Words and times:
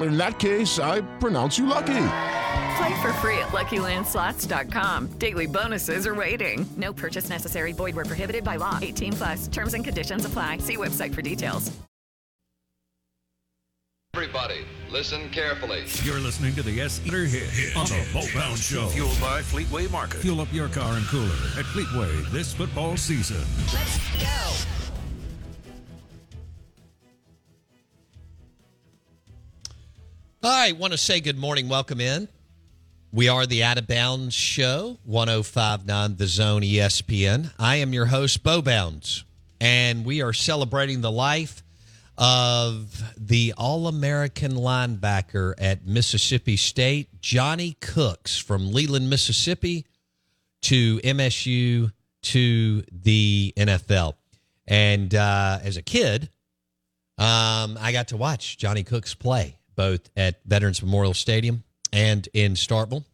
In 0.00 0.16
that 0.18 0.38
case, 0.38 0.78
I 0.78 1.00
pronounce 1.18 1.58
you 1.58 1.66
lucky. 1.66 2.08
Play 2.76 3.00
for 3.00 3.12
free 3.14 3.38
at 3.38 3.48
LuckyLandSlots.com. 3.48 5.18
Daily 5.18 5.46
bonuses 5.46 6.06
are 6.06 6.14
waiting. 6.14 6.66
No 6.76 6.92
purchase 6.92 7.30
necessary. 7.30 7.72
Void 7.72 7.96
where 7.96 8.04
prohibited 8.04 8.44
by 8.44 8.56
law. 8.56 8.78
18 8.82 9.12
plus. 9.14 9.48
Terms 9.48 9.74
and 9.74 9.84
conditions 9.84 10.24
apply. 10.24 10.58
See 10.58 10.76
website 10.76 11.14
for 11.14 11.22
details. 11.22 11.72
Everybody, 14.14 14.64
listen 14.90 15.28
carefully. 15.28 15.84
You're 16.02 16.20
listening 16.20 16.54
to 16.54 16.62
the 16.62 16.88
SEC 16.88 17.04
Insider 17.04 17.26
Hit, 17.26 17.76
on 17.76 17.84
the 17.84 18.02
Boat 18.14 18.30
Bound 18.34 18.58
Show. 18.58 18.86
Fueled 18.88 19.20
by 19.20 19.42
Fleetway 19.42 19.90
Market. 19.90 20.20
Fuel 20.20 20.40
up 20.40 20.50
your 20.52 20.68
car 20.68 20.94
and 20.94 21.04
cooler 21.06 21.26
at 21.58 21.66
Fleetway 21.66 22.30
this 22.30 22.54
football 22.54 22.96
season. 22.96 23.44
Let's 23.74 23.98
go. 24.18 24.85
Hi, 30.48 30.70
want 30.70 30.92
to 30.92 30.96
say 30.96 31.18
good 31.18 31.36
morning. 31.36 31.68
Welcome 31.68 32.00
in. 32.00 32.28
We 33.10 33.28
are 33.28 33.46
the 33.46 33.64
Out 33.64 33.78
of 33.78 33.88
Bounds 33.88 34.32
Show, 34.32 35.00
1059 35.02 36.14
The 36.18 36.26
Zone 36.28 36.62
ESPN. 36.62 37.52
I 37.58 37.76
am 37.78 37.92
your 37.92 38.06
host, 38.06 38.44
Bo 38.44 38.62
Bounds, 38.62 39.24
and 39.60 40.04
we 40.04 40.22
are 40.22 40.32
celebrating 40.32 41.00
the 41.00 41.10
life 41.10 41.64
of 42.16 43.02
the 43.16 43.54
All 43.56 43.88
American 43.88 44.52
linebacker 44.52 45.54
at 45.58 45.84
Mississippi 45.84 46.56
State, 46.56 47.20
Johnie 47.20 47.80
Cooks, 47.80 48.38
from 48.38 48.72
Leland, 48.72 49.10
Mississippi 49.10 49.84
to 50.62 50.98
MSU 51.00 51.90
to 52.22 52.84
the 52.92 53.52
NFL. 53.56 54.14
And 54.68 55.12
uh, 55.12 55.58
as 55.60 55.76
a 55.76 55.82
kid, 55.82 56.30
um, 57.18 57.76
I 57.80 57.90
got 57.90 58.06
to 58.08 58.16
watch 58.16 58.58
Johnie 58.58 58.86
Cooks 58.86 59.12
play 59.12 59.58
both 59.76 60.10
at 60.16 60.40
Veterans 60.44 60.82
Memorial 60.82 61.14
Stadium 61.14 61.62
and 61.92 62.28
in 62.34 62.54
Starkville. 62.54 63.04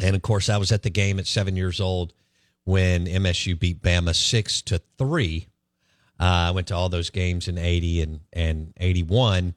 And 0.00 0.16
of 0.16 0.22
course, 0.22 0.48
I 0.48 0.56
was 0.56 0.72
at 0.72 0.82
the 0.82 0.90
game 0.90 1.18
at 1.18 1.26
seven 1.26 1.54
years 1.56 1.80
old 1.80 2.14
when 2.64 3.06
MSU 3.06 3.58
beat 3.58 3.82
Bama 3.82 4.14
six 4.14 4.62
to 4.62 4.80
three. 4.98 5.46
Uh, 6.18 6.48
I 6.48 6.50
went 6.52 6.68
to 6.68 6.74
all 6.74 6.88
those 6.88 7.10
games 7.10 7.48
in 7.48 7.58
eighty 7.58 8.00
and 8.00 8.20
and 8.32 8.72
eighty 8.78 9.02
one, 9.02 9.54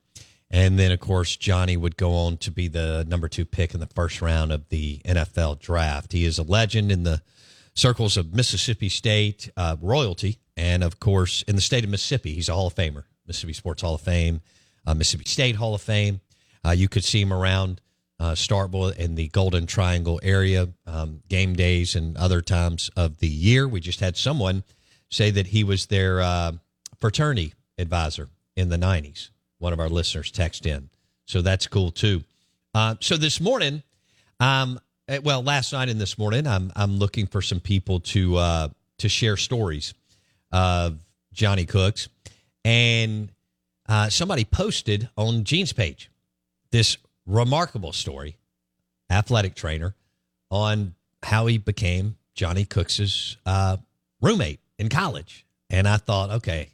and 0.49 0.79
then 0.79 0.91
of 0.91 0.99
course 0.99 1.37
Johnie 1.37 1.77
would 1.77 1.95
go 1.95 2.11
on 2.13 2.37
to 2.37 2.51
be 2.51 2.67
the 2.67 3.05
number 3.07 3.27
two 3.27 3.45
pick 3.45 3.73
in 3.73 3.79
the 3.79 3.87
first 3.87 4.21
round 4.21 4.51
of 4.51 4.67
the 4.69 4.99
NFL 5.05 5.59
draft. 5.59 6.11
He 6.11 6.25
is 6.25 6.37
a 6.37 6.43
legend 6.43 6.91
in 6.91 7.03
the 7.03 7.21
circles 7.75 8.17
of 8.17 8.33
Mississippi 8.33 8.89
State 8.89 9.51
uh, 9.55 9.77
royalty, 9.81 10.39
and 10.57 10.83
of 10.83 10.99
course 10.99 11.43
in 11.43 11.55
the 11.55 11.61
state 11.61 11.83
of 11.83 11.89
Mississippi, 11.89 12.33
he's 12.33 12.49
a 12.49 12.53
Hall 12.53 12.67
of 12.67 12.75
Famer, 12.75 13.03
Mississippi 13.27 13.53
Sports 13.53 13.81
Hall 13.83 13.95
of 13.95 14.01
Fame, 14.01 14.41
Mississippi 14.93 15.29
State 15.29 15.55
Hall 15.55 15.73
of 15.73 15.81
Fame. 15.81 16.21
Uh, 16.65 16.71
you 16.71 16.87
could 16.87 17.03
see 17.03 17.21
him 17.21 17.33
around 17.33 17.81
uh, 18.19 18.31
Starkville 18.31 18.95
in 18.97 19.15
the 19.15 19.27
Golden 19.29 19.65
Triangle 19.65 20.19
area, 20.23 20.69
um, 20.85 21.21
game 21.27 21.55
days 21.55 21.95
and 21.95 22.15
other 22.17 22.41
times 22.41 22.89
of 22.95 23.17
the 23.17 23.27
year. 23.27 23.67
We 23.67 23.79
just 23.79 23.99
had 23.99 24.17
someone 24.17 24.63
say 25.09 25.31
that 25.31 25.47
he 25.47 25.63
was 25.63 25.87
their 25.87 26.21
uh, 26.21 26.53
fraternity 26.99 27.53
advisor 27.77 28.29
in 28.55 28.69
the 28.69 28.77
90s. 28.77 29.29
One 29.59 29.73
of 29.73 29.79
our 29.79 29.89
listeners 29.89 30.31
text 30.31 30.65
in. 30.65 30.89
So 31.25 31.41
that's 31.41 31.67
cool 31.67 31.91
too. 31.91 32.23
Uh, 32.73 32.95
so 32.99 33.17
this 33.17 33.39
morning, 33.39 33.83
um, 34.39 34.79
eh, 35.07 35.19
well, 35.23 35.41
last 35.41 35.73
night 35.73 35.89
and 35.89 35.99
this 35.99 36.17
morning, 36.17 36.45
I'm 36.45 36.71
I'm 36.75 36.97
looking 36.97 37.25
for 37.25 37.41
some 37.41 37.59
people 37.59 38.01
to 38.01 38.35
uh, 38.35 38.67
to 38.99 39.09
share 39.09 39.37
stories 39.37 39.93
of 40.51 40.99
Johnie 41.33 41.67
Cooks, 41.67 42.09
and 42.63 43.29
uh, 43.87 44.09
somebody 44.09 44.45
posted 44.45 45.09
on 45.15 45.43
Gene's 45.43 45.73
page 45.73 46.09
this 46.71 46.97
remarkable 47.25 47.93
story, 47.93 48.37
athletic 49.09 49.55
trainer, 49.55 49.95
on 50.49 50.95
how 51.23 51.45
he 51.45 51.57
became 51.57 52.17
Johnie 52.35 52.67
Cooks's 52.67 53.37
uh, 53.45 53.77
roommate 54.21 54.59
in 54.77 54.89
college. 54.89 55.45
And 55.69 55.87
I 55.87 55.97
thought, 55.97 56.29
okay, 56.29 56.71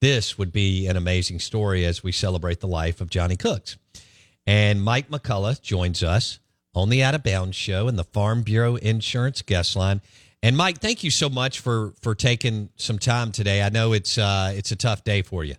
this 0.00 0.36
would 0.38 0.52
be 0.52 0.86
an 0.86 0.96
amazing 0.96 1.38
story 1.38 1.84
as 1.84 2.02
we 2.02 2.12
celebrate 2.12 2.60
the 2.60 2.66
life 2.66 3.00
of 3.00 3.10
Johnie 3.10 3.38
Cooks. 3.38 3.76
And 4.46 4.82
Mike 4.82 5.08
McCullough 5.08 5.62
joins 5.62 6.02
us 6.02 6.38
on 6.74 6.90
the 6.90 7.02
Out 7.02 7.14
of 7.14 7.22
Bounds 7.22 7.56
show 7.56 7.88
in 7.88 7.96
the 7.96 8.04
Farm 8.04 8.42
Bureau 8.42 8.76
Insurance 8.76 9.42
guest 9.42 9.76
line. 9.76 10.00
And 10.42 10.56
Mike, 10.56 10.78
thank 10.78 11.02
you 11.04 11.10
so 11.10 11.30
much 11.30 11.60
for 11.60 11.94
for 12.02 12.14
taking 12.14 12.68
some 12.76 12.98
time 12.98 13.32
today. 13.32 13.62
I 13.62 13.70
know 13.70 13.94
it's 13.94 14.18
uh, 14.18 14.52
it's 14.54 14.72
a 14.72 14.76
tough 14.76 15.02
day 15.02 15.22
for 15.22 15.42
you. 15.42 15.54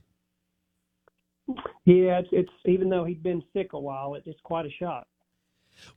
Yeah, 1.85 2.19
it's, 2.19 2.29
it's 2.31 2.51
even 2.65 2.89
though 2.89 3.05
he'd 3.05 3.21
been 3.21 3.43
sick 3.53 3.73
a 3.73 3.79
while, 3.79 4.15
it's 4.15 4.41
quite 4.43 4.65
a 4.65 4.71
shock. 4.71 5.07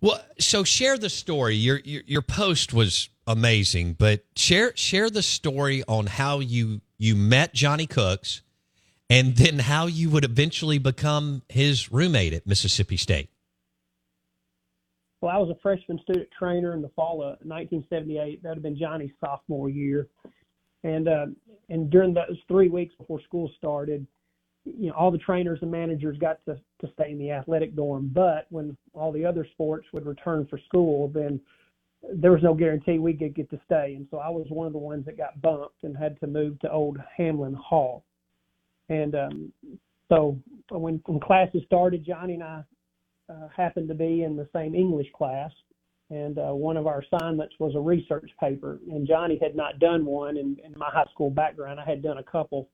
Well, 0.00 0.20
so 0.38 0.64
share 0.64 0.98
the 0.98 1.08
story. 1.08 1.54
Your, 1.54 1.80
your 1.84 2.02
your 2.06 2.22
post 2.22 2.72
was 2.74 3.08
amazing, 3.26 3.94
but 3.94 4.24
share 4.36 4.72
share 4.76 5.08
the 5.08 5.22
story 5.22 5.82
on 5.88 6.06
how 6.06 6.40
you 6.40 6.80
you 6.98 7.14
met 7.14 7.54
Johnie 7.54 7.88
Cooks, 7.88 8.42
and 9.08 9.36
then 9.36 9.60
how 9.60 9.86
you 9.86 10.10
would 10.10 10.24
eventually 10.24 10.78
become 10.78 11.42
his 11.48 11.90
roommate 11.92 12.32
at 12.32 12.46
Mississippi 12.46 12.96
State. 12.96 13.30
Well, 15.20 15.34
I 15.34 15.38
was 15.38 15.50
a 15.50 15.58
freshman 15.62 15.98
student 16.02 16.28
trainer 16.38 16.74
in 16.74 16.82
the 16.82 16.90
fall 16.90 17.22
of 17.22 17.38
1978. 17.42 18.42
That 18.42 18.48
would 18.50 18.56
have 18.56 18.62
been 18.62 18.76
Johnie's 18.76 19.14
sophomore 19.20 19.68
year, 19.68 20.08
and 20.84 21.08
uh, 21.08 21.26
and 21.68 21.88
during 21.88 22.14
those 22.14 22.36
three 22.46 22.68
weeks 22.68 22.94
before 22.98 23.20
school 23.22 23.50
started, 23.56 24.06
you 24.76 24.88
know, 24.88 24.94
all 24.94 25.10
the 25.10 25.18
trainers 25.18 25.58
and 25.62 25.70
managers 25.70 26.18
got 26.18 26.44
to, 26.46 26.58
to 26.80 26.92
stay 26.94 27.12
in 27.12 27.18
the 27.18 27.30
athletic 27.30 27.74
dorm, 27.74 28.10
but 28.12 28.46
when 28.50 28.76
all 28.92 29.12
the 29.12 29.24
other 29.24 29.46
sports 29.52 29.86
would 29.92 30.06
return 30.06 30.46
for 30.48 30.58
school, 30.66 31.08
then 31.08 31.40
there 32.14 32.32
was 32.32 32.42
no 32.42 32.54
guarantee 32.54 32.98
we 32.98 33.14
could 33.14 33.34
get 33.34 33.50
to 33.50 33.60
stay. 33.64 33.94
And 33.96 34.06
so 34.10 34.18
I 34.18 34.28
was 34.28 34.46
one 34.50 34.66
of 34.66 34.72
the 34.72 34.78
ones 34.78 35.04
that 35.06 35.16
got 35.16 35.40
bumped 35.40 35.82
and 35.82 35.96
had 35.96 36.18
to 36.20 36.26
move 36.26 36.58
to 36.60 36.70
old 36.70 36.98
Hamlin 37.16 37.54
Hall. 37.54 38.04
And 38.88 39.14
um, 39.14 39.52
so 40.08 40.38
when, 40.70 41.00
when 41.06 41.20
classes 41.20 41.62
started, 41.66 42.06
Johnie 42.06 42.34
and 42.34 42.42
I 42.42 42.62
uh, 43.28 43.48
happened 43.54 43.88
to 43.88 43.94
be 43.94 44.22
in 44.22 44.36
the 44.36 44.48
same 44.54 44.74
English 44.74 45.08
class. 45.14 45.50
And 46.10 46.38
uh, 46.38 46.54
one 46.54 46.78
of 46.78 46.86
our 46.86 47.02
assignments 47.02 47.54
was 47.58 47.74
a 47.74 47.80
research 47.80 48.30
paper. 48.40 48.78
And 48.90 49.06
Johnny 49.06 49.38
had 49.42 49.54
not 49.54 49.78
done 49.78 50.06
one 50.06 50.38
in, 50.38 50.56
in 50.64 50.72
my 50.78 50.88
high 50.90 51.04
school 51.12 51.30
background. 51.30 51.78
I 51.78 51.84
had 51.84 52.02
done 52.02 52.18
a 52.18 52.22
couple 52.22 52.70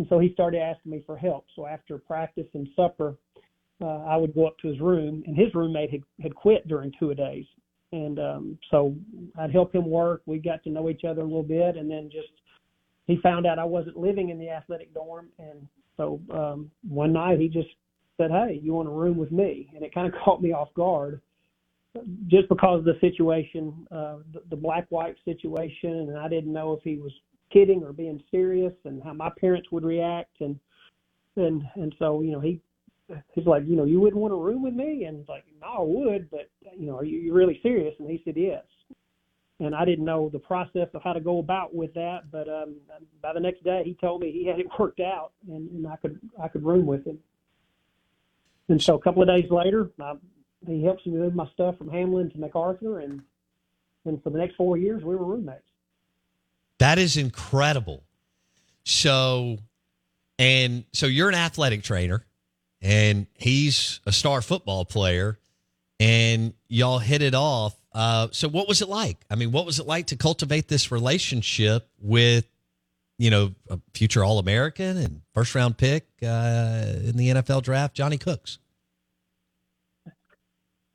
and 0.00 0.08
so 0.08 0.18
he 0.18 0.32
started 0.32 0.62
asking 0.62 0.92
me 0.92 1.02
for 1.04 1.14
help. 1.14 1.44
So 1.54 1.66
after 1.66 1.98
practice 1.98 2.46
and 2.54 2.66
supper, 2.74 3.18
uh, 3.82 3.98
I 4.04 4.16
would 4.16 4.34
go 4.34 4.46
up 4.46 4.56
to 4.62 4.68
his 4.68 4.80
room, 4.80 5.22
and 5.26 5.36
his 5.36 5.54
roommate 5.54 5.90
had, 5.90 6.00
had 6.22 6.34
quit 6.34 6.66
during 6.66 6.90
two 6.98 7.10
a 7.10 7.14
days. 7.14 7.44
And 7.92 8.18
um, 8.18 8.58
so 8.70 8.96
I'd 9.38 9.50
help 9.50 9.74
him 9.74 9.90
work. 9.90 10.22
We 10.24 10.38
got 10.38 10.64
to 10.64 10.70
know 10.70 10.88
each 10.88 11.04
other 11.04 11.20
a 11.20 11.24
little 11.24 11.42
bit, 11.42 11.76
and 11.76 11.90
then 11.90 12.08
just 12.10 12.30
he 13.08 13.18
found 13.22 13.46
out 13.46 13.58
I 13.58 13.64
wasn't 13.64 13.98
living 13.98 14.30
in 14.30 14.38
the 14.38 14.48
athletic 14.48 14.94
dorm, 14.94 15.28
and 15.38 15.68
so 15.98 16.18
um, 16.32 16.70
one 16.88 17.12
night 17.12 17.38
he 17.38 17.48
just 17.48 17.68
said, 18.16 18.30
"Hey, 18.30 18.58
you 18.62 18.72
want 18.72 18.88
a 18.88 18.92
room 18.92 19.18
with 19.18 19.32
me?" 19.32 19.70
And 19.74 19.84
it 19.84 19.92
kind 19.92 20.06
of 20.06 20.18
caught 20.24 20.40
me 20.40 20.54
off 20.54 20.72
guard, 20.72 21.20
just 22.26 22.48
because 22.48 22.78
of 22.78 22.84
the 22.86 22.96
situation, 23.02 23.86
uh, 23.90 24.18
the, 24.32 24.40
the 24.48 24.56
black 24.56 24.86
white 24.88 25.16
situation, 25.26 25.90
and 25.90 26.18
I 26.18 26.28
didn't 26.28 26.54
know 26.54 26.72
if 26.72 26.82
he 26.84 26.96
was 26.96 27.12
kidding 27.52 27.82
or 27.82 27.92
being 27.92 28.22
serious 28.30 28.72
and 28.84 29.02
how 29.02 29.12
my 29.12 29.30
parents 29.40 29.70
would 29.70 29.84
react 29.84 30.40
and 30.40 30.58
and 31.36 31.62
and 31.74 31.94
so 31.98 32.22
you 32.22 32.32
know 32.32 32.40
he 32.40 32.60
he's 33.34 33.46
like 33.46 33.64
you 33.66 33.76
know 33.76 33.84
you 33.84 34.00
wouldn't 34.00 34.20
want 34.20 34.32
a 34.32 34.36
room 34.36 34.62
with 34.62 34.74
me 34.74 35.04
and 35.04 35.24
like 35.28 35.44
no 35.60 35.66
I 35.66 35.80
would 35.80 36.30
but 36.30 36.48
you 36.78 36.86
know 36.86 36.96
are 36.96 37.04
you 37.04 37.32
really 37.32 37.58
serious 37.62 37.94
and 37.98 38.08
he 38.08 38.22
said 38.24 38.36
yes 38.36 38.62
and 39.60 39.74
I 39.74 39.84
didn't 39.84 40.06
know 40.06 40.30
the 40.30 40.38
process 40.38 40.88
of 40.94 41.02
how 41.02 41.12
to 41.12 41.20
go 41.20 41.38
about 41.38 41.74
with 41.74 41.92
that. 41.94 42.30
But 42.32 42.48
um, 42.48 42.76
by 43.22 43.32
the 43.34 43.40
next 43.40 43.62
day, 43.62 43.82
he 43.84 43.94
told 43.94 44.22
me 44.22 44.32
he 44.32 44.46
had 44.46 44.58
it 44.58 44.66
worked 44.78 45.00
out, 45.00 45.32
and, 45.48 45.70
and 45.70 45.86
I 45.86 45.96
could 45.96 46.18
I 46.42 46.48
could 46.48 46.64
room 46.64 46.86
with 46.86 47.06
him. 47.06 47.18
And 48.68 48.82
so 48.82 48.94
a 48.94 49.00
couple 49.00 49.22
of 49.22 49.28
days 49.28 49.50
later, 49.50 49.90
I, 50.00 50.14
he 50.66 50.82
helps 50.84 51.04
me 51.06 51.12
move 51.12 51.34
my 51.34 51.48
stuff 51.52 51.76
from 51.76 51.88
Hamlin 51.88 52.30
to 52.30 52.38
MacArthur, 52.38 53.00
and 53.00 53.20
and 54.06 54.22
for 54.22 54.30
the 54.30 54.38
next 54.38 54.56
four 54.56 54.76
years, 54.78 55.04
we 55.04 55.14
were 55.14 55.24
roommates. 55.24 55.62
That 56.80 56.98
is 56.98 57.18
incredible. 57.18 58.02
So, 58.84 59.58
and 60.38 60.84
so 60.94 61.06
you're 61.06 61.28
an 61.28 61.34
athletic 61.34 61.82
trainer, 61.82 62.24
and 62.80 63.26
he's 63.34 64.00
a 64.06 64.12
star 64.12 64.40
football 64.40 64.86
player, 64.86 65.38
and 66.00 66.54
y'all 66.68 66.98
hit 66.98 67.20
it 67.20 67.34
off. 67.34 67.76
Uh, 67.92 68.28
so, 68.32 68.48
what 68.48 68.66
was 68.66 68.80
it 68.80 68.88
like? 68.88 69.18
I 69.30 69.34
mean, 69.34 69.52
what 69.52 69.66
was 69.66 69.78
it 69.78 69.86
like 69.86 70.06
to 70.06 70.16
cultivate 70.16 70.68
this 70.68 70.90
relationship 70.90 71.86
with, 72.00 72.46
you 73.18 73.28
know, 73.28 73.54
a 73.68 73.78
future 73.92 74.24
All 74.24 74.38
American 74.38 74.96
and 74.96 75.20
first 75.34 75.54
round 75.54 75.76
pick 75.76 76.06
uh, 76.22 76.84
in 77.04 77.18
the 77.18 77.28
NFL 77.28 77.62
draft, 77.62 77.94
Johnie 77.94 78.20
Cooks? 78.20 78.58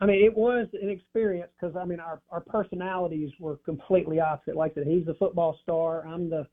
I 0.02 0.06
mean, 0.06 0.24
it 0.26 0.36
was 0.36 0.68
an 0.82 0.90
experience 0.90 1.52
because 1.60 1.76
I 1.76 1.86
mean, 1.86 2.00
our 2.00 2.22
our 2.30 2.42
personalities 2.42 3.32
were 3.40 3.58
completely 3.58 4.20
opposite. 4.20 4.56
Like 4.56 4.76
that, 4.76 4.88
he's 4.88 5.06
the 5.06 5.14
football 5.16 5.58
star. 5.64 6.06
I'm 6.06 6.30
the 6.30 6.46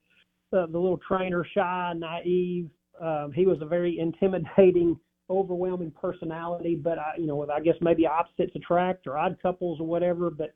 the, 0.52 0.66
the 0.70 0.78
little 0.78 1.00
trainer, 1.06 1.44
shy, 1.54 1.92
naive. 1.96 2.70
Um, 3.00 3.32
he 3.34 3.46
was 3.46 3.58
a 3.60 3.66
very 3.66 3.98
intimidating, 3.98 4.98
overwhelming 5.30 5.92
personality. 6.00 6.76
But 6.76 6.98
I, 6.98 7.14
you 7.18 7.26
know, 7.26 7.50
I 7.50 7.60
guess 7.60 7.74
maybe 7.80 8.06
opposites 8.06 8.52
attract 8.54 9.06
or 9.06 9.18
odd 9.18 9.38
couples 9.42 9.80
or 9.80 9.86
whatever. 9.86 10.30
But 10.30 10.54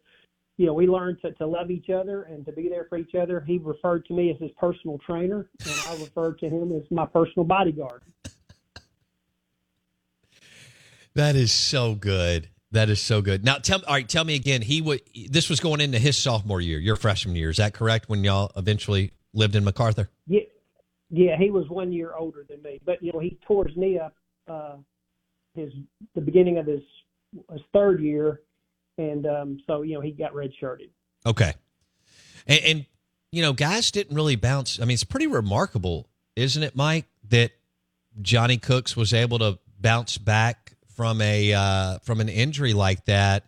you 0.56 0.66
know, 0.66 0.74
we 0.74 0.86
learned 0.86 1.18
to, 1.22 1.32
to 1.32 1.46
love 1.46 1.70
each 1.70 1.90
other 1.90 2.22
and 2.22 2.46
to 2.46 2.52
be 2.52 2.68
there 2.68 2.86
for 2.88 2.98
each 2.98 3.14
other. 3.14 3.40
He 3.40 3.58
referred 3.58 4.06
to 4.06 4.14
me 4.14 4.30
as 4.30 4.40
his 4.40 4.52
personal 4.58 4.98
trainer, 5.04 5.50
and 5.64 5.74
I 5.88 5.92
referred 6.00 6.38
to 6.38 6.48
him 6.48 6.72
as 6.72 6.82
my 6.90 7.06
personal 7.06 7.44
bodyguard. 7.44 8.02
That 11.14 11.34
is 11.34 11.50
so 11.50 11.94
good. 11.94 12.50
That 12.76 12.90
is 12.90 13.00
so 13.00 13.22
good. 13.22 13.42
Now 13.42 13.56
tell 13.56 13.82
all 13.86 13.94
right, 13.94 14.06
tell 14.06 14.24
me 14.24 14.34
again. 14.34 14.60
He 14.60 14.82
would 14.82 15.00
this 15.30 15.48
was 15.48 15.60
going 15.60 15.80
into 15.80 15.98
his 15.98 16.18
sophomore 16.18 16.60
year, 16.60 16.78
your 16.78 16.96
freshman 16.96 17.34
year. 17.34 17.48
Is 17.48 17.56
that 17.56 17.72
correct? 17.72 18.10
When 18.10 18.22
y'all 18.22 18.52
eventually 18.54 19.12
lived 19.32 19.56
in 19.56 19.64
MacArthur? 19.64 20.10
Yeah, 20.26 20.40
yeah. 21.08 21.38
He 21.38 21.50
was 21.50 21.66
one 21.70 21.90
year 21.90 22.12
older 22.14 22.44
than 22.46 22.60
me, 22.60 22.78
but 22.84 23.02
you 23.02 23.14
know 23.14 23.18
he 23.18 23.38
tore 23.46 23.66
his 23.66 23.74
knee 23.78 23.98
up 23.98 24.14
uh, 24.46 24.74
his 25.54 25.72
the 26.14 26.20
beginning 26.20 26.58
of 26.58 26.66
his 26.66 26.82
his 27.50 27.62
third 27.72 28.02
year, 28.02 28.42
and 28.98 29.26
um, 29.26 29.58
so 29.66 29.80
you 29.80 29.94
know 29.94 30.02
he 30.02 30.10
got 30.10 30.34
redshirted. 30.34 30.90
Okay, 31.24 31.54
and, 32.46 32.60
and 32.62 32.86
you 33.32 33.40
know 33.40 33.54
guys 33.54 33.90
didn't 33.90 34.14
really 34.14 34.36
bounce. 34.36 34.78
I 34.82 34.84
mean, 34.84 34.96
it's 34.96 35.02
pretty 35.02 35.28
remarkable, 35.28 36.10
isn't 36.36 36.62
it, 36.62 36.76
Mike, 36.76 37.06
that 37.30 37.52
Johnie 38.20 38.60
Cooks 38.60 38.94
was 38.94 39.14
able 39.14 39.38
to 39.38 39.58
bounce 39.80 40.18
back 40.18 40.65
from 40.96 41.20
a 41.20 41.52
uh, 41.52 41.98
from 41.98 42.20
an 42.20 42.28
injury 42.28 42.72
like 42.72 43.04
that 43.04 43.44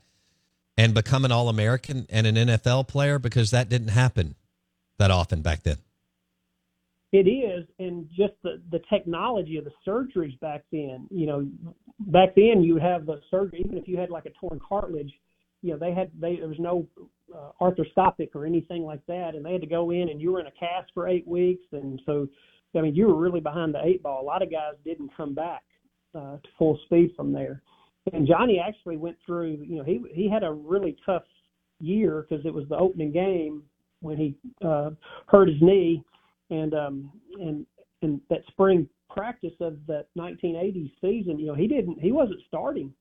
and 0.76 0.94
become 0.94 1.24
an 1.24 1.32
All 1.32 1.48
American 1.48 2.06
and 2.10 2.26
an 2.26 2.36
NFL 2.36 2.86
player 2.88 3.18
because 3.18 3.50
that 3.50 3.68
didn't 3.68 3.88
happen 3.88 4.36
that 4.98 5.10
often 5.10 5.42
back 5.42 5.62
then. 5.62 5.78
It 7.10 7.26
is, 7.26 7.64
and 7.78 8.06
just 8.10 8.34
the 8.42 8.60
the 8.70 8.80
technology 8.90 9.56
of 9.56 9.64
the 9.64 9.72
surgeries 9.86 10.38
back 10.40 10.64
then. 10.70 11.08
You 11.10 11.26
know, 11.26 11.48
back 12.00 12.34
then 12.36 12.62
you 12.62 12.74
would 12.74 12.82
have 12.82 13.06
the 13.06 13.20
surgery 13.30 13.62
even 13.64 13.78
if 13.78 13.88
you 13.88 13.96
had 13.96 14.10
like 14.10 14.26
a 14.26 14.30
torn 14.38 14.60
cartilage. 14.66 15.12
You 15.62 15.72
know, 15.72 15.78
they 15.78 15.92
had 15.92 16.10
they 16.20 16.36
there 16.36 16.48
was 16.48 16.58
no 16.60 16.86
uh, 17.34 17.50
arthroscopic 17.62 18.34
or 18.34 18.44
anything 18.44 18.82
like 18.82 19.04
that, 19.06 19.34
and 19.34 19.44
they 19.44 19.52
had 19.52 19.62
to 19.62 19.66
go 19.66 19.90
in 19.90 20.10
and 20.10 20.20
you 20.20 20.32
were 20.32 20.40
in 20.40 20.46
a 20.46 20.52
cast 20.52 20.92
for 20.92 21.08
eight 21.08 21.26
weeks, 21.26 21.64
and 21.72 21.98
so 22.04 22.28
I 22.76 22.82
mean 22.82 22.94
you 22.94 23.06
were 23.06 23.16
really 23.16 23.40
behind 23.40 23.74
the 23.74 23.82
eight 23.82 24.02
ball. 24.02 24.22
A 24.22 24.26
lot 24.26 24.42
of 24.42 24.50
guys 24.50 24.74
didn't 24.84 25.10
come 25.16 25.34
back 25.34 25.62
uh, 26.18 26.36
to 26.36 26.48
full 26.58 26.78
speed 26.84 27.12
from 27.16 27.32
there. 27.32 27.62
And 28.12 28.26
Johnie 28.26 28.60
actually 28.60 28.96
went 28.96 29.16
through, 29.24 29.64
you 29.66 29.76
know, 29.76 29.84
he 29.84 30.02
he 30.12 30.28
had 30.28 30.42
a 30.42 30.52
really 30.52 30.96
tough 31.04 31.24
year 31.80 32.26
because 32.28 32.44
it 32.44 32.52
was 32.52 32.64
the 32.68 32.76
opening 32.76 33.12
game 33.12 33.62
when 34.00 34.16
he 34.16 34.36
uh, 34.64 34.90
hurt 35.26 35.48
his 35.48 35.60
knee, 35.60 36.02
and 36.50 36.74
um, 36.74 37.12
and 37.40 37.66
and 38.02 38.20
that 38.30 38.40
spring 38.48 38.88
practice 39.10 39.54
of 39.60 39.78
that 39.86 40.06
1980 40.14 40.92
season, 41.00 41.38
you 41.38 41.46
know, 41.46 41.54
he 41.54 41.66
didn't, 41.66 41.98
he 41.98 42.12
wasn't 42.12 42.38
starting 42.46 42.92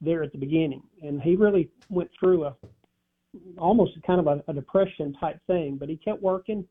there 0.00 0.22
at 0.22 0.32
the 0.32 0.38
beginning, 0.38 0.82
and 1.02 1.20
he 1.20 1.36
really 1.36 1.70
went 1.88 2.10
through 2.18 2.44
a 2.44 2.54
almost 3.58 3.92
kind 4.06 4.20
of 4.20 4.26
a, 4.28 4.44
a 4.48 4.54
depression 4.54 5.12
type 5.18 5.40
thing, 5.46 5.76
but 5.78 5.88
he 5.88 5.96
kept 5.96 6.22
working 6.22 6.64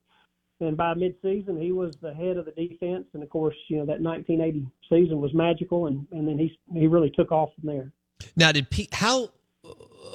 and 0.68 0.78
by 0.78 0.94
midseason, 0.94 1.62
he 1.62 1.72
was 1.72 1.96
the 2.02 2.14
head 2.14 2.38
of 2.38 2.46
the 2.46 2.52
defense. 2.52 3.06
And 3.14 3.24
of 3.24 3.30
course, 3.30 3.56
you 3.68 3.78
know 3.78 3.86
that 3.86 4.02
1980 4.02 4.68
season 4.90 5.20
was 5.20 5.34
magical, 5.34 5.88
and 5.88 6.08
and 6.12 6.28
then 6.28 6.38
he 6.38 6.58
he 6.74 6.88
really 6.88 7.12
took 7.12 7.32
off 7.32 7.50
from 7.56 7.68
there. 7.68 7.92
Now, 8.36 8.52
did 8.52 8.70
Pete? 8.70 8.94
How 8.94 9.30
uh, 9.66 9.70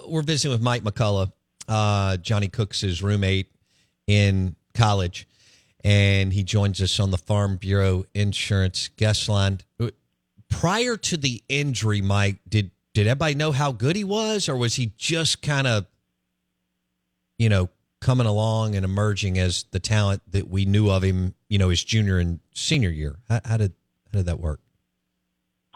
we're 0.09 0.23
visiting 0.23 0.53
with 0.53 0.63
Mike 0.63 0.83
McCullough, 0.83 1.33
uh, 1.69 2.17
Johnie 2.21 2.53
Cooks' 2.53 3.03
roommate 3.03 3.53
in 4.07 4.57
college, 4.75 5.29
and 5.85 6.33
he 6.33 6.43
joins 6.43 6.81
us 6.81 6.99
on 6.99 7.11
the 7.11 7.19
Farm 7.19 7.57
Bureau 7.57 8.05
Insurance 8.15 8.89
guest 8.97 9.29
line. 9.29 9.61
Prior 10.49 10.97
to 10.97 11.17
the 11.17 11.43
injury, 11.49 12.01
Mike, 12.01 12.39
did 12.49 12.71
did 12.95 13.07
everybody 13.07 13.35
know 13.35 13.53
how 13.53 13.71
good 13.71 13.97
he 13.97 14.05
was, 14.05 14.49
or 14.49 14.57
was 14.57 14.75
he 14.75 14.93
just 14.97 15.43
kind 15.43 15.67
of, 15.67 15.87
you 17.39 17.49
know, 17.49 17.69
coming 18.01 18.27
along 18.27 18.75
and 18.75 18.85
emerging 18.85 19.39
as 19.39 19.65
the 19.71 19.81
talent 19.81 20.23
that 20.31 20.49
we 20.49 20.65
knew 20.65 20.91
of 20.91 21.03
him, 21.03 21.35
you 21.49 21.59
know, 21.59 21.69
his 21.69 21.83
junior 21.83 22.19
and 22.19 22.41
senior 22.55 22.91
year? 22.91 23.17
How, 23.29 23.41
how 23.45 23.57
did 23.57 23.73
how 24.13 24.19
did 24.19 24.27
that 24.27 24.41
work? 24.41 24.61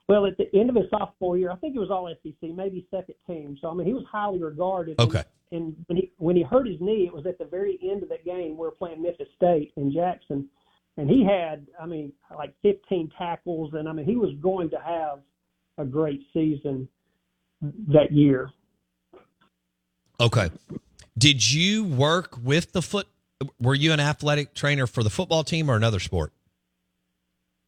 Well, 0.09 0.27
at 0.27 0.37
the 0.37 0.55
end 0.55 0.69
of 0.69 0.77
his 0.77 0.87
sophomore 0.91 1.39
year, 1.39 1.51
I 1.51 1.57
think 1.57 1.75
it 1.75 1.79
was 1.79 1.91
all 1.91 2.13
SEC, 2.23 2.51
maybe 2.55 2.87
second 2.91 3.15
team. 3.27 3.57
So 3.61 3.71
I 3.71 3.75
mean, 3.75 3.87
he 3.87 3.95
was 3.95 4.05
highly 4.11 4.43
regarded. 4.43 4.99
Okay. 4.99 5.23
And, 5.51 5.63
and 5.63 5.77
when 5.87 5.97
he 5.97 6.13
when 6.19 6.37
he 6.37 6.43
hurt 6.43 6.67
his 6.67 6.81
knee, 6.81 7.07
it 7.07 7.15
was 7.15 7.27
at 7.27 7.39
the 7.39 7.45
very 7.45 7.79
end 7.83 8.03
of 8.03 8.09
that 8.09 8.25
game. 8.25 8.53
We 8.53 8.65
were 8.65 8.71
playing 8.71 9.03
Memphis 9.03 9.29
State 9.37 9.73
in 9.77 9.93
Jackson, 9.93 10.49
and 10.97 11.09
he 11.09 11.25
had, 11.25 11.67
I 11.81 11.87
mean, 11.87 12.13
like 12.37 12.55
15 12.63 13.11
tackles, 13.19 13.73
and 13.75 13.89
I 13.89 13.93
mean, 13.93 14.07
he 14.07 14.17
was 14.17 14.31
going 14.41 14.71
to 14.71 14.79
have 14.79 15.21
a 15.79 15.85
great 15.85 16.23
season 16.33 16.89
that 17.89 18.13
year. 18.13 18.51
Okay. 20.21 20.51
Did 21.17 21.53
you 21.53 21.85
work 21.85 22.37
with 22.43 22.73
the 22.73 22.83
foot? 22.83 23.07
Were 23.61 23.75
you 23.75 23.93
an 23.93 24.01
athletic 24.01 24.55
trainer 24.55 24.87
for 24.87 25.03
the 25.03 25.11
football 25.11 25.45
team 25.45 25.71
or 25.71 25.77
another 25.77 26.01
sport? 26.01 26.33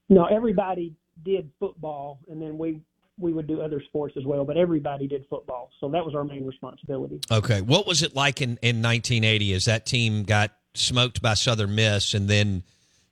No, 0.08 0.24
everybody 0.24 0.94
did 1.24 1.50
football, 1.58 2.20
and 2.28 2.40
then 2.40 2.58
we 2.58 2.80
we 3.18 3.32
would 3.32 3.46
do 3.46 3.60
other 3.60 3.80
sports 3.86 4.14
as 4.16 4.24
well. 4.24 4.44
But 4.44 4.56
everybody 4.56 5.06
did 5.06 5.24
football, 5.28 5.70
so 5.80 5.88
that 5.90 6.04
was 6.04 6.14
our 6.14 6.24
main 6.24 6.46
responsibility. 6.46 7.20
Okay, 7.30 7.60
what 7.60 7.86
was 7.86 8.02
it 8.02 8.14
like 8.14 8.40
in 8.40 8.58
in 8.62 8.82
1980 8.82 9.52
as 9.54 9.64
that 9.66 9.86
team 9.86 10.24
got 10.24 10.52
smoked 10.74 11.22
by 11.22 11.34
Southern 11.34 11.74
Miss 11.74 12.14
and 12.14 12.28
then 12.28 12.62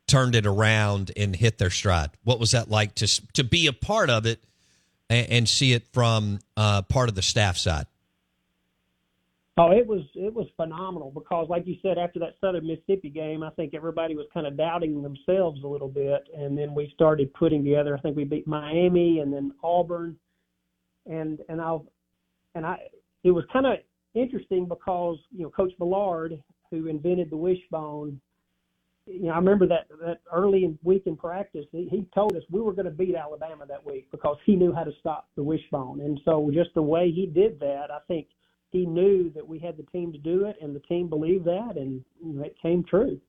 turned 0.06 0.34
it 0.34 0.46
around 0.46 1.12
and 1.16 1.34
hit 1.34 1.58
their 1.58 1.70
stride? 1.70 2.10
What 2.24 2.40
was 2.40 2.52
that 2.52 2.70
like 2.70 2.94
to 2.96 3.32
to 3.34 3.44
be 3.44 3.66
a 3.66 3.72
part 3.72 4.10
of 4.10 4.26
it 4.26 4.42
and, 5.08 5.28
and 5.28 5.48
see 5.48 5.72
it 5.72 5.86
from 5.92 6.40
uh, 6.56 6.82
part 6.82 7.08
of 7.08 7.14
the 7.14 7.22
staff 7.22 7.56
side? 7.56 7.86
Oh, 9.58 9.70
it 9.70 9.86
was 9.86 10.00
it 10.14 10.32
was 10.32 10.46
phenomenal 10.56 11.10
because, 11.10 11.46
like 11.50 11.66
you 11.66 11.76
said, 11.82 11.98
after 11.98 12.18
that 12.20 12.36
Southern 12.40 12.66
Mississippi 12.66 13.10
game, 13.10 13.42
I 13.42 13.50
think 13.50 13.74
everybody 13.74 14.16
was 14.16 14.26
kind 14.32 14.46
of 14.46 14.56
doubting 14.56 15.02
themselves 15.02 15.62
a 15.62 15.66
little 15.66 15.88
bit, 15.88 16.26
and 16.34 16.56
then 16.56 16.74
we 16.74 16.90
started 16.94 17.34
putting 17.34 17.62
together. 17.62 17.94
I 17.94 18.00
think 18.00 18.16
we 18.16 18.24
beat 18.24 18.46
Miami 18.46 19.18
and 19.18 19.30
then 19.30 19.52
Auburn, 19.62 20.16
and 21.04 21.40
and 21.50 21.60
I 21.60 21.76
and 22.54 22.64
I 22.64 22.78
it 23.24 23.30
was 23.30 23.44
kind 23.52 23.66
of 23.66 23.74
interesting 24.14 24.66
because 24.66 25.18
you 25.30 25.42
know 25.42 25.50
Coach 25.50 25.72
Bellard, 25.78 26.42
who 26.70 26.86
invented 26.86 27.28
the 27.28 27.36
wishbone, 27.36 28.18
you 29.04 29.24
know 29.24 29.32
I 29.32 29.36
remember 29.36 29.66
that 29.66 29.86
that 30.02 30.20
early 30.32 30.78
week 30.82 31.02
in 31.04 31.14
practice, 31.14 31.66
he, 31.72 31.88
he 31.90 32.06
told 32.14 32.34
us 32.36 32.42
we 32.50 32.62
were 32.62 32.72
going 32.72 32.86
to 32.86 32.90
beat 32.90 33.14
Alabama 33.14 33.66
that 33.66 33.84
week 33.84 34.10
because 34.12 34.38
he 34.46 34.56
knew 34.56 34.72
how 34.72 34.84
to 34.84 34.92
stop 34.98 35.28
the 35.36 35.42
wishbone, 35.42 36.00
and 36.00 36.18
so 36.24 36.50
just 36.54 36.72
the 36.74 36.80
way 36.80 37.10
he 37.10 37.26
did 37.26 37.60
that, 37.60 37.90
I 37.90 37.98
think 38.08 38.28
he 38.72 38.86
knew 38.86 39.30
that 39.34 39.46
we 39.46 39.58
had 39.58 39.76
the 39.76 39.84
team 39.84 40.12
to 40.12 40.18
do 40.18 40.46
it, 40.46 40.56
and 40.60 40.74
the 40.74 40.80
team 40.80 41.08
believed 41.08 41.44
that, 41.44 41.76
and 41.76 42.02
it 42.44 42.56
came 42.60 42.82
true. 42.82 43.20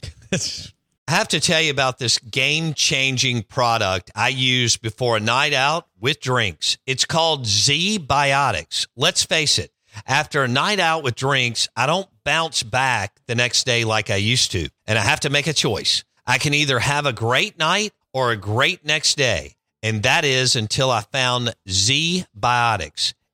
I 0.32 1.12
have 1.12 1.28
to 1.28 1.40
tell 1.40 1.60
you 1.60 1.70
about 1.70 1.98
this 1.98 2.18
game 2.18 2.74
changing 2.74 3.44
product 3.44 4.10
I 4.14 4.28
use 4.28 4.76
before 4.76 5.16
a 5.16 5.20
night 5.20 5.54
out 5.54 5.86
with 5.98 6.20
drinks. 6.20 6.76
It's 6.86 7.04
called 7.04 7.44
ZBiotics. 7.44 8.88
Let's 8.94 9.24
face 9.24 9.58
it, 9.58 9.72
after 10.06 10.42
a 10.42 10.48
night 10.48 10.80
out 10.80 11.02
with 11.02 11.14
drinks, 11.14 11.68
I 11.76 11.86
don't 11.86 12.08
bounce 12.24 12.62
back 12.62 13.20
the 13.26 13.34
next 13.34 13.64
day 13.64 13.84
like 13.84 14.10
I 14.10 14.16
used 14.16 14.52
to, 14.52 14.68
and 14.86 14.98
I 14.98 15.02
have 15.02 15.20
to 15.20 15.30
make 15.30 15.46
a 15.46 15.52
choice. 15.52 16.04
I 16.26 16.38
can 16.38 16.52
either 16.52 16.78
have 16.78 17.06
a 17.06 17.12
great 17.12 17.58
night 17.58 17.92
or 18.12 18.30
a 18.30 18.36
great 18.36 18.84
next 18.84 19.16
day, 19.16 19.56
and 19.82 20.02
that 20.02 20.24
is 20.24 20.56
until 20.56 20.90
I 20.90 21.00
found 21.00 21.54
Z 21.68 22.26
Biotics 22.38 23.14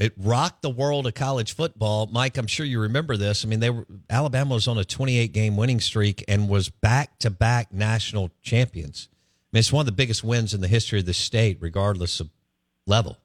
it 0.00 0.14
rocked 0.16 0.62
the 0.62 0.70
world 0.70 1.06
of 1.06 1.14
college 1.14 1.54
football. 1.54 2.08
Mike, 2.10 2.38
I'm 2.38 2.46
sure 2.46 2.64
you 2.64 2.80
remember 2.80 3.16
this. 3.16 3.44
I 3.44 3.48
mean, 3.48 3.60
they 3.60 3.70
were 3.70 3.86
Alabama 4.08 4.54
was 4.54 4.66
on 4.66 4.78
a 4.78 4.84
28 4.84 5.32
game 5.32 5.56
winning 5.56 5.78
streak 5.78 6.24
and 6.26 6.48
was 6.48 6.70
back 6.70 7.18
to 7.20 7.30
back 7.30 7.72
national 7.72 8.30
champions. 8.40 9.08
I 9.12 9.56
mean, 9.56 9.58
it's 9.60 9.72
one 9.72 9.82
of 9.82 9.86
the 9.86 9.92
biggest 9.92 10.24
wins 10.24 10.54
in 10.54 10.62
the 10.62 10.68
history 10.68 11.00
of 11.00 11.06
the 11.06 11.12
state, 11.12 11.58
regardless 11.60 12.18
of 12.18 12.30
level. 12.86 13.18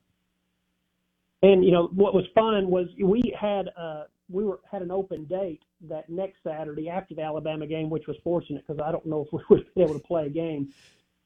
And 1.42 1.64
you 1.64 1.72
know 1.72 1.88
what 1.94 2.14
was 2.14 2.26
fun 2.36 2.70
was 2.70 2.88
we 3.02 3.34
had 3.40 3.70
uh, 3.78 4.04
we 4.30 4.44
were 4.44 4.60
had 4.70 4.82
an 4.82 4.92
open 4.92 5.26
date 5.26 5.62
that 5.88 6.10
next 6.10 6.38
Saturday 6.44 6.90
after 6.90 7.16
the 7.16 7.22
Alabama 7.22 7.68
game, 7.68 7.90
which 7.90 8.08
was 8.08 8.18
fortunate 8.24 8.66
because 8.68 8.82
I 8.84 8.92
don't 8.92 9.06
know 9.06 9.22
if 9.22 9.32
we 9.32 9.40
would 9.50 9.74
be 9.76 9.82
able 9.82 9.94
to 9.94 10.06
play 10.06 10.26
a 10.26 10.30
game. 10.30 10.74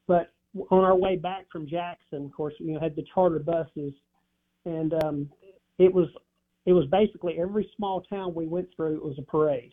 But 0.06 0.32
on 0.70 0.84
our 0.84 0.96
way 0.96 1.16
back 1.16 1.46
from 1.50 1.66
Jackson, 1.66 2.26
of 2.26 2.32
course, 2.32 2.54
you 2.58 2.72
know, 2.72 2.80
had 2.80 2.94
the 2.96 3.04
charter 3.14 3.38
buses, 3.38 3.94
and 4.64 4.92
um, 5.02 5.30
it 5.80 5.92
was 5.92 6.08
it 6.66 6.74
was 6.74 6.86
basically 6.86 7.38
every 7.40 7.68
small 7.76 8.02
town 8.02 8.34
we 8.34 8.46
went 8.46 8.68
through. 8.76 8.96
It 8.96 9.02
was 9.02 9.18
a 9.18 9.22
parade. 9.22 9.72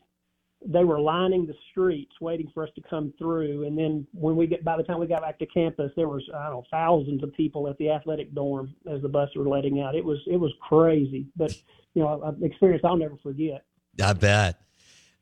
They 0.65 0.85
were 0.85 0.99
lining 0.99 1.45
the 1.45 1.53
streets 1.69 2.13
waiting 2.19 2.49
for 2.51 2.63
us 2.63 2.69
to 2.75 2.81
come 2.89 3.13
through, 3.19 3.67
and 3.67 3.77
then 3.77 4.07
when 4.13 4.35
we 4.35 4.47
get 4.47 4.63
by 4.63 4.77
the 4.77 4.83
time 4.83 4.99
we 4.99 5.05
got 5.05 5.21
back 5.21 5.37
to 5.39 5.45
campus, 5.45 5.91
there 5.95 6.07
was 6.07 6.23
I 6.33 6.45
don't 6.45 6.53
know 6.53 6.63
thousands 6.71 7.21
of 7.23 7.33
people 7.33 7.67
at 7.67 7.77
the 7.77 7.91
athletic 7.91 8.33
dorm 8.33 8.73
as 8.91 9.01
the 9.01 9.09
bus 9.09 9.29
were 9.35 9.47
letting 9.47 9.81
out. 9.81 9.95
It 9.95 10.03
was 10.03 10.17
it 10.25 10.37
was 10.37 10.51
crazy, 10.61 11.27
but 11.35 11.53
you 11.93 12.01
know, 12.01 12.23
an 12.23 12.43
experience 12.43 12.83
I'll 12.85 12.97
never 12.97 13.17
forget. 13.21 13.65
I 14.01 14.13
bet. 14.13 14.61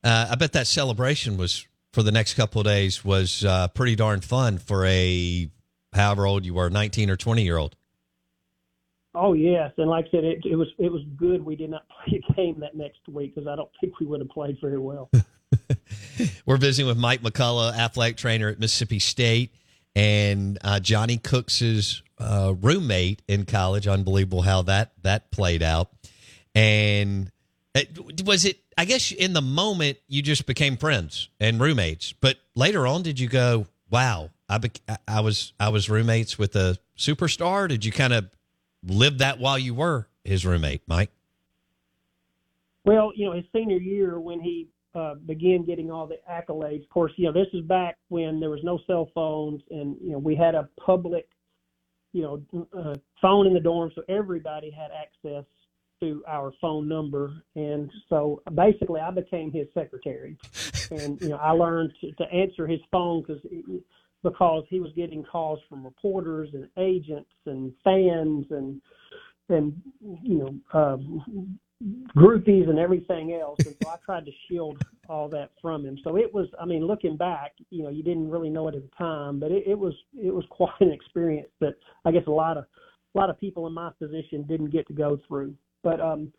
Uh, 0.04 0.28
I 0.30 0.34
bet 0.36 0.52
that 0.52 0.68
celebration 0.68 1.36
was 1.36 1.66
for 1.92 2.02
the 2.02 2.12
next 2.12 2.34
couple 2.34 2.60
of 2.60 2.66
days 2.66 3.04
was 3.04 3.44
uh, 3.44 3.68
pretty 3.68 3.96
darn 3.96 4.20
fun 4.20 4.58
for 4.58 4.86
a 4.86 5.50
however 5.92 6.26
old 6.26 6.46
you 6.46 6.54
were, 6.54 6.70
nineteen 6.70 7.10
or 7.10 7.16
twenty 7.16 7.42
year 7.42 7.58
old. 7.58 7.74
Oh 9.18 9.32
yes, 9.32 9.72
and 9.78 9.88
like 9.88 10.06
I 10.08 10.10
said, 10.10 10.24
it, 10.24 10.44
it 10.44 10.56
was 10.56 10.68
it 10.78 10.92
was 10.92 11.02
good. 11.16 11.42
We 11.42 11.56
did 11.56 11.70
not 11.70 11.84
play 12.04 12.20
a 12.28 12.32
game 12.34 12.60
that 12.60 12.76
next 12.76 13.00
week 13.08 13.34
because 13.34 13.48
I 13.48 13.56
don't 13.56 13.70
think 13.80 13.98
we 13.98 14.06
would 14.06 14.20
have 14.20 14.28
played 14.28 14.58
very 14.60 14.78
well. 14.78 15.10
We're 16.46 16.58
visiting 16.58 16.86
with 16.86 16.98
Mike 16.98 17.22
McCullough, 17.22 17.74
athletic 17.76 18.18
trainer 18.18 18.48
at 18.48 18.58
Mississippi 18.58 18.98
State, 18.98 19.54
and 19.94 20.58
uh, 20.62 20.80
Johnie 20.82 21.22
Cooks's 21.22 22.02
uh, 22.18 22.54
roommate 22.60 23.22
in 23.26 23.46
college. 23.46 23.88
Unbelievable 23.88 24.42
how 24.42 24.60
that 24.62 24.92
that 25.02 25.30
played 25.30 25.62
out. 25.62 25.90
And 26.54 27.32
it, 27.74 28.22
was 28.24 28.44
it? 28.44 28.58
I 28.76 28.84
guess 28.84 29.12
in 29.12 29.32
the 29.32 29.40
moment 29.40 29.96
you 30.08 30.20
just 30.20 30.44
became 30.44 30.76
friends 30.76 31.30
and 31.40 31.58
roommates, 31.58 32.12
but 32.12 32.36
later 32.54 32.86
on, 32.86 33.02
did 33.02 33.18
you 33.18 33.28
go, 33.28 33.66
"Wow, 33.88 34.28
I 34.46 34.58
bec- 34.58 35.00
I 35.08 35.20
was 35.20 35.54
I 35.58 35.70
was 35.70 35.88
roommates 35.88 36.38
with 36.38 36.54
a 36.54 36.76
superstar"? 36.98 37.66
Did 37.66 37.82
you 37.82 37.92
kind 37.92 38.12
of 38.12 38.30
live 38.86 39.18
that 39.18 39.38
while 39.38 39.58
you 39.58 39.74
were 39.74 40.08
his 40.24 40.46
roommate, 40.46 40.82
Mike? 40.86 41.10
Well, 42.84 43.12
you 43.14 43.26
know, 43.26 43.32
his 43.32 43.44
senior 43.52 43.78
year 43.78 44.20
when 44.20 44.40
he 44.40 44.68
uh, 44.96 45.14
began 45.26 45.64
getting 45.64 45.90
all 45.90 46.06
the 46.06 46.18
accolades. 46.30 46.82
Of 46.82 46.88
course, 46.88 47.12
you 47.16 47.26
know, 47.26 47.32
this 47.32 47.48
is 47.52 47.62
back 47.62 47.98
when 48.08 48.40
there 48.40 48.48
was 48.48 48.60
no 48.62 48.78
cell 48.86 49.10
phones, 49.14 49.60
and 49.70 49.96
you 50.00 50.12
know, 50.12 50.18
we 50.18 50.34
had 50.34 50.54
a 50.54 50.68
public, 50.80 51.28
you 52.12 52.22
know, 52.22 52.66
uh, 52.78 52.94
phone 53.20 53.46
in 53.46 53.52
the 53.52 53.60
dorm, 53.60 53.90
so 53.94 54.02
everybody 54.08 54.70
had 54.70 54.90
access 54.92 55.44
to 56.00 56.22
our 56.26 56.52
phone 56.60 56.88
number. 56.88 57.32
And 57.56 57.90
so, 58.08 58.40
basically, 58.54 59.00
I 59.00 59.10
became 59.10 59.52
his 59.52 59.66
secretary, 59.74 60.38
and 60.90 61.20
you 61.20 61.28
know, 61.28 61.36
I 61.36 61.50
learned 61.50 61.92
to, 62.00 62.12
to 62.12 62.24
answer 62.32 62.66
his 62.66 62.80
phone 62.90 63.22
because 63.22 63.42
because 64.30 64.64
he 64.68 64.80
was 64.80 64.90
getting 64.96 65.22
calls 65.22 65.60
from 65.68 65.84
reporters 65.84 66.50
and 66.52 66.68
agents 66.78 67.30
and 67.46 67.72
fans 67.84 68.46
and 68.50 68.80
and 69.48 69.80
you 70.22 70.38
know 70.38 70.78
um, 70.78 71.58
groupies 72.16 72.68
and 72.68 72.78
everything 72.78 73.38
else. 73.40 73.60
And 73.64 73.74
so 73.80 73.88
I 73.88 73.96
tried 74.04 74.24
to 74.26 74.32
shield 74.48 74.78
all 75.08 75.28
that 75.28 75.50
from 75.60 75.84
him. 75.84 75.98
So 76.02 76.16
it 76.16 76.32
was, 76.32 76.48
I 76.60 76.64
mean, 76.64 76.86
looking 76.86 77.16
back, 77.16 77.52
you 77.70 77.82
know, 77.82 77.90
you 77.90 78.02
didn't 78.02 78.30
really 78.30 78.50
know 78.50 78.66
it 78.68 78.74
at 78.74 78.82
the 78.82 78.96
time, 78.96 79.38
but 79.38 79.52
it, 79.52 79.64
it 79.66 79.78
was 79.78 79.94
it 80.14 80.34
was 80.34 80.44
quite 80.50 80.80
an 80.80 80.92
experience 80.92 81.50
that 81.60 81.74
I 82.04 82.12
guess 82.12 82.26
a 82.26 82.30
lot 82.30 82.56
of 82.56 82.64
a 83.14 83.18
lot 83.18 83.30
of 83.30 83.40
people 83.40 83.66
in 83.66 83.72
my 83.72 83.90
position 83.98 84.44
didn't 84.48 84.70
get 84.70 84.86
to 84.88 84.92
go 84.92 85.18
through. 85.28 85.54
But 85.82 86.00
um, 86.00 86.32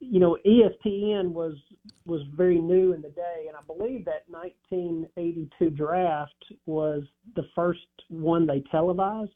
you 0.00 0.18
know, 0.18 0.36
ESPN 0.46 1.32
was 1.32 1.54
was 2.06 2.22
very 2.34 2.58
new 2.58 2.92
in 2.92 3.02
the 3.02 3.10
day, 3.10 3.46
and 3.46 3.56
I 3.56 3.60
believe 3.66 4.06
that 4.06 4.24
1982 4.28 5.70
draft 5.70 6.32
was 6.66 7.04
the 7.36 7.44
first 7.54 7.80
one 8.08 8.46
they 8.46 8.64
televised, 8.70 9.30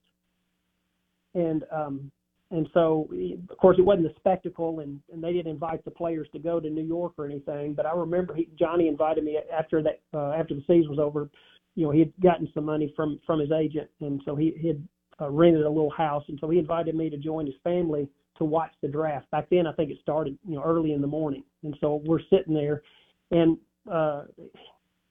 and 1.34 1.64
um, 1.70 2.10
and 2.50 2.66
so 2.72 3.08
of 3.50 3.58
course 3.58 3.76
it 3.78 3.84
wasn't 3.84 4.06
a 4.06 4.14
spectacle, 4.16 4.80
and, 4.80 5.00
and 5.12 5.22
they 5.22 5.32
didn't 5.34 5.52
invite 5.52 5.84
the 5.84 5.90
players 5.90 6.28
to 6.32 6.38
go 6.38 6.58
to 6.58 6.70
New 6.70 6.84
York 6.84 7.12
or 7.18 7.26
anything. 7.26 7.74
But 7.74 7.84
I 7.84 7.92
remember 7.92 8.34
he, 8.34 8.48
Johnie 8.58 8.88
invited 8.88 9.22
me 9.22 9.38
after 9.52 9.82
that 9.82 10.00
uh, 10.14 10.32
after 10.32 10.54
the 10.54 10.62
season 10.62 10.88
was 10.88 10.98
over. 10.98 11.28
You 11.74 11.86
know, 11.86 11.90
he 11.90 11.98
had 12.00 12.12
gotten 12.22 12.50
some 12.54 12.64
money 12.64 12.92
from 12.96 13.20
from 13.26 13.38
his 13.38 13.52
agent, 13.52 13.90
and 14.00 14.22
so 14.24 14.34
he, 14.34 14.54
he 14.58 14.68
had 14.68 14.88
uh, 15.20 15.30
rented 15.30 15.66
a 15.66 15.68
little 15.68 15.90
house, 15.90 16.24
and 16.28 16.38
so 16.40 16.48
he 16.48 16.58
invited 16.58 16.94
me 16.94 17.10
to 17.10 17.18
join 17.18 17.44
his 17.44 17.56
family 17.62 18.08
to 18.38 18.44
watch 18.44 18.72
the 18.82 18.88
draft. 18.88 19.30
Back 19.30 19.48
then, 19.50 19.66
I 19.66 19.72
think 19.72 19.90
it 19.90 19.98
started 20.02 20.38
you 20.46 20.56
know 20.56 20.62
early 20.62 20.92
in 20.92 21.00
the 21.00 21.06
morning, 21.06 21.44
and 21.62 21.76
so 21.80 22.02
we're 22.04 22.20
sitting 22.30 22.54
there, 22.54 22.82
and 23.30 23.58
uh, 23.90 24.22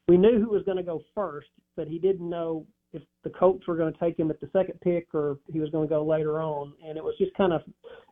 we 0.08 0.18
knew 0.18 0.39
who 0.39 0.50
was 0.50 0.63
going 0.63 0.77
to 0.77 0.84
go 0.84 1.01
first, 1.15 1.48
but 1.75 1.88
he 1.88 2.00
didn't 2.00 2.30
know 2.30 2.65
if 2.94 3.01
the 3.24 3.30
Colts 3.30 3.68
were 3.68 3.75
going 3.75 3.92
to 3.92 4.00
take 4.00 4.18
him 4.18 4.30
at 4.30 4.39
the 4.39 4.50
second 4.53 4.80
pick 4.82 5.08
or 5.13 5.39
he 5.51 5.60
was 5.60 5.70
going 5.72 5.88
to 5.88 5.94
go 5.94 6.06
later 6.06 6.39
on. 6.42 6.74
And 6.86 6.98
it 6.98 7.03
was 7.03 7.15
just 7.18 7.34
kind 7.36 7.51
of 7.51 7.62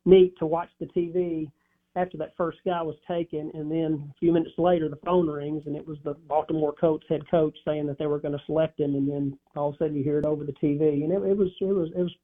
neat 0.06 0.34
to 0.39 0.46
watch 0.46 0.70
the 0.80 0.88
TV 0.88 1.51
after 1.96 2.18
that 2.18 2.34
first 2.38 2.60
guy 2.65 2.82
was 2.82 2.96
taken, 3.06 3.51
and 3.53 3.70
then 3.70 4.10
a 4.10 4.13
few 4.18 4.32
minutes 4.32 4.53
later 4.58 4.88
the 4.88 4.96
phone 5.06 5.27
rings, 5.27 5.63
and 5.65 5.75
it 5.75 5.86
was 5.86 5.98
the 6.06 6.13
Baltimore 6.27 6.74
Colts 6.80 7.06
head 7.10 7.30
coach 7.30 7.56
saying 7.65 7.86
that 7.88 8.00
they 8.00 8.06
were 8.06 8.20
going 8.20 8.38
to 8.38 8.44
select 8.46 8.80
him, 8.80 8.96
and 8.96 9.10
then 9.10 9.38
all 9.58 9.70
of 9.70 9.75
a 9.75 9.77
sudden 9.77 9.98
you 9.98 10.03
hear 10.03 10.18
it 10.18 10.25
over 10.25 10.46
the 10.46 10.53
TV, 10.53 11.03
and 11.03 11.12
it, 11.12 11.22
it 11.30 11.38
was 11.38 11.50
it 11.60 11.65
was 11.65 11.89
it 11.94 12.01
was 12.01 12.15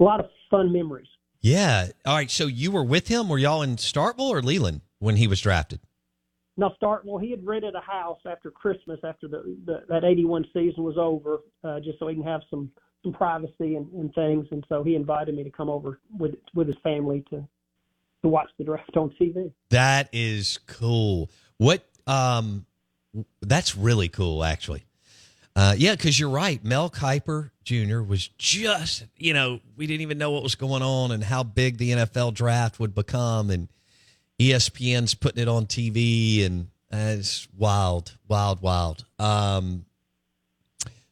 a 0.00 0.02
lot 0.02 0.18
of 0.18 0.30
fun 0.50 0.72
memories. 0.72 1.08
Yeah. 1.42 1.88
All 2.06 2.14
right. 2.14 2.30
So 2.30 2.46
you 2.46 2.70
were 2.70 2.84
with 2.84 3.08
him? 3.08 3.28
Were 3.28 3.38
y'all 3.38 3.62
in 3.62 3.76
Starkville 3.76 4.30
or 4.30 4.42
Leland 4.42 4.80
when 5.00 5.16
he 5.16 5.26
was 5.26 5.40
drafted? 5.40 5.80
Now, 6.56 6.74
Starkville, 6.80 7.20
he 7.20 7.30
had 7.30 7.44
rented 7.44 7.74
a 7.74 7.80
house 7.80 8.20
after 8.26 8.50
Christmas, 8.50 9.00
after 9.04 9.26
the, 9.26 9.56
the 9.64 9.82
that 9.88 10.04
'81 10.04 10.46
season 10.52 10.84
was 10.84 10.96
over, 10.98 11.40
uh, 11.64 11.80
just 11.80 11.98
so 11.98 12.08
he 12.08 12.14
can 12.14 12.24
have 12.24 12.42
some 12.48 12.70
some 13.02 13.12
privacy 13.12 13.74
and, 13.76 13.90
and 13.92 14.14
things. 14.14 14.46
And 14.50 14.64
so 14.68 14.84
he 14.84 14.94
invited 14.94 15.34
me 15.34 15.42
to 15.44 15.50
come 15.50 15.68
over 15.68 15.98
with 16.16 16.34
with 16.54 16.68
his 16.68 16.76
family 16.82 17.24
to 17.30 17.46
to 18.22 18.28
watch 18.28 18.48
the 18.58 18.64
draft 18.64 18.96
on 18.96 19.10
TV. 19.20 19.52
That 19.70 20.08
is 20.12 20.58
cool. 20.66 21.30
What? 21.58 21.84
Um, 22.06 22.66
that's 23.40 23.76
really 23.76 24.08
cool, 24.08 24.44
actually. 24.44 24.84
Uh, 25.54 25.74
yeah, 25.76 25.94
because 25.94 26.18
you're 26.18 26.30
right. 26.30 26.64
Mel 26.64 26.88
Kiper 26.88 27.50
Jr. 27.64 28.00
was 28.00 28.28
just, 28.38 29.04
you 29.16 29.34
know, 29.34 29.60
we 29.76 29.86
didn't 29.86 30.00
even 30.00 30.18
know 30.18 30.30
what 30.30 30.42
was 30.42 30.54
going 30.54 30.82
on 30.82 31.10
and 31.10 31.22
how 31.22 31.42
big 31.42 31.76
the 31.76 31.90
NFL 31.90 32.34
draft 32.34 32.80
would 32.80 32.94
become, 32.94 33.50
and 33.50 33.68
ESPN's 34.38 35.14
putting 35.14 35.42
it 35.42 35.48
on 35.48 35.66
TV, 35.66 36.44
and 36.46 36.68
uh, 36.92 37.18
it's 37.18 37.46
wild, 37.56 38.16
wild, 38.28 38.62
wild. 38.62 39.04
Um, 39.18 39.84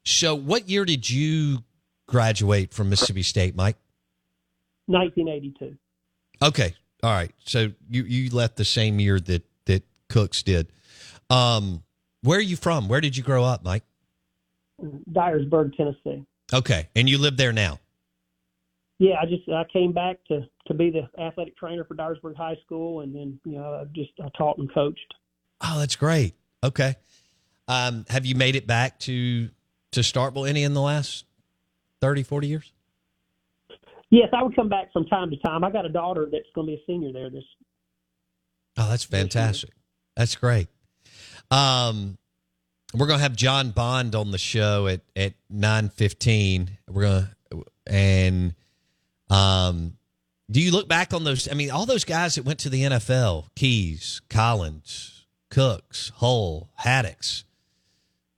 so, 0.05 0.35
what 0.35 0.69
year 0.69 0.85
did 0.85 1.09
you 1.09 1.59
graduate 2.07 2.73
from 2.73 2.89
Mississippi 2.89 3.23
State, 3.23 3.55
Mike? 3.55 3.77
1982. 4.87 5.77
Okay, 6.43 6.75
all 7.03 7.13
right. 7.13 7.33
So 7.45 7.73
you 7.89 8.03
you 8.05 8.31
left 8.31 8.57
the 8.57 8.65
same 8.65 8.99
year 8.99 9.21
that 9.21 9.45
that 9.67 9.85
Cooks 10.09 10.43
did. 10.43 10.73
Um, 11.29 11.83
where 12.23 12.39
are 12.39 12.43
you 12.43 12.57
from? 12.57 12.89
Where 12.89 13.01
did 13.01 13.17
you 13.17 13.23
grow 13.23 13.45
up, 13.45 13.63
Mike? 13.65 13.85
Dyersburg, 15.13 15.77
Tennessee. 15.77 16.25
Okay, 16.53 16.89
and 16.97 17.09
you 17.09 17.19
live 17.19 17.37
there 17.37 17.53
now. 17.53 17.79
Yeah, 18.99 19.15
I 19.21 19.27
just 19.27 19.49
I 19.49 19.65
came 19.73 19.93
back 19.93 20.19
to 20.29 20.43
to 20.67 20.75
be 20.75 20.91
the 20.91 21.09
athletic 21.21 21.57
trainer 21.57 21.85
for 21.85 21.95
Dyersburg 21.95 22.37
High 22.37 22.57
School, 22.65 23.01
and 23.01 23.15
then 23.15 23.41
you 23.45 23.53
know 23.53 23.75
I 23.75 23.85
just 23.95 24.11
I 24.23 24.29
taught 24.37 24.59
and 24.59 24.73
coached. 24.73 25.15
Oh, 25.63 25.79
that's 25.79 25.97
great. 25.97 26.35
Okay, 26.63 26.97
um, 27.69 28.05
have 28.09 28.27
you 28.27 28.35
made 28.35 28.57
it 28.57 28.67
back 28.67 28.99
to 29.01 29.49
to 29.93 30.01
Starkville 30.01 30.49
any 30.49 30.65
in 30.65 30.75
the 30.75 30.81
last 30.81 31.25
30, 32.01 32.23
40 32.23 32.47
years? 32.47 32.73
Yes, 34.11 34.29
I 34.33 34.43
would 34.43 34.57
come 34.57 34.69
back 34.69 34.93
from 34.93 35.07
time 35.07 35.31
to 35.31 35.37
time. 35.37 35.63
I 35.63 35.71
got 35.71 35.87
a 35.87 35.89
daughter 35.89 36.29
that's 36.31 36.49
going 36.55 36.67
to 36.67 36.73
be 36.73 36.75
a 36.75 36.85
senior 36.87 37.13
there 37.13 37.31
this. 37.31 37.45
Oh, 38.77 38.89
that's 38.89 39.05
fantastic. 39.05 39.71
That's 40.17 40.35
great. 40.35 40.69
Um, 41.51 42.19
we're 42.95 43.07
to 43.19 43.23
have 43.23 43.37
John 43.37 43.71
Bond 43.71 44.15
on 44.15 44.31
the 44.31 44.39
show 44.39 44.87
at 44.87 45.01
at 45.15 45.35
nine 45.49 45.89
fifteen. 45.89 46.79
We're 46.89 47.03
to 47.51 47.65
and 47.87 48.55
um, 49.29 49.97
do 50.51 50.61
you 50.61 50.73
look 50.73 50.89
back 50.89 51.15
on 51.15 51.25
those? 51.25 51.49
I 51.49 51.55
mean, 51.55 51.71
all 51.71 51.87
those 51.87 52.05
guys 52.05 52.35
that 52.35 52.45
went 52.45 52.59
to 52.61 52.69
the 52.69 52.83
NFL: 52.83 53.49
Keys, 53.55 54.21
Collins, 54.29 55.27
Cooks, 55.51 56.13
Hull, 56.17 56.71
Haddix. 56.81 57.45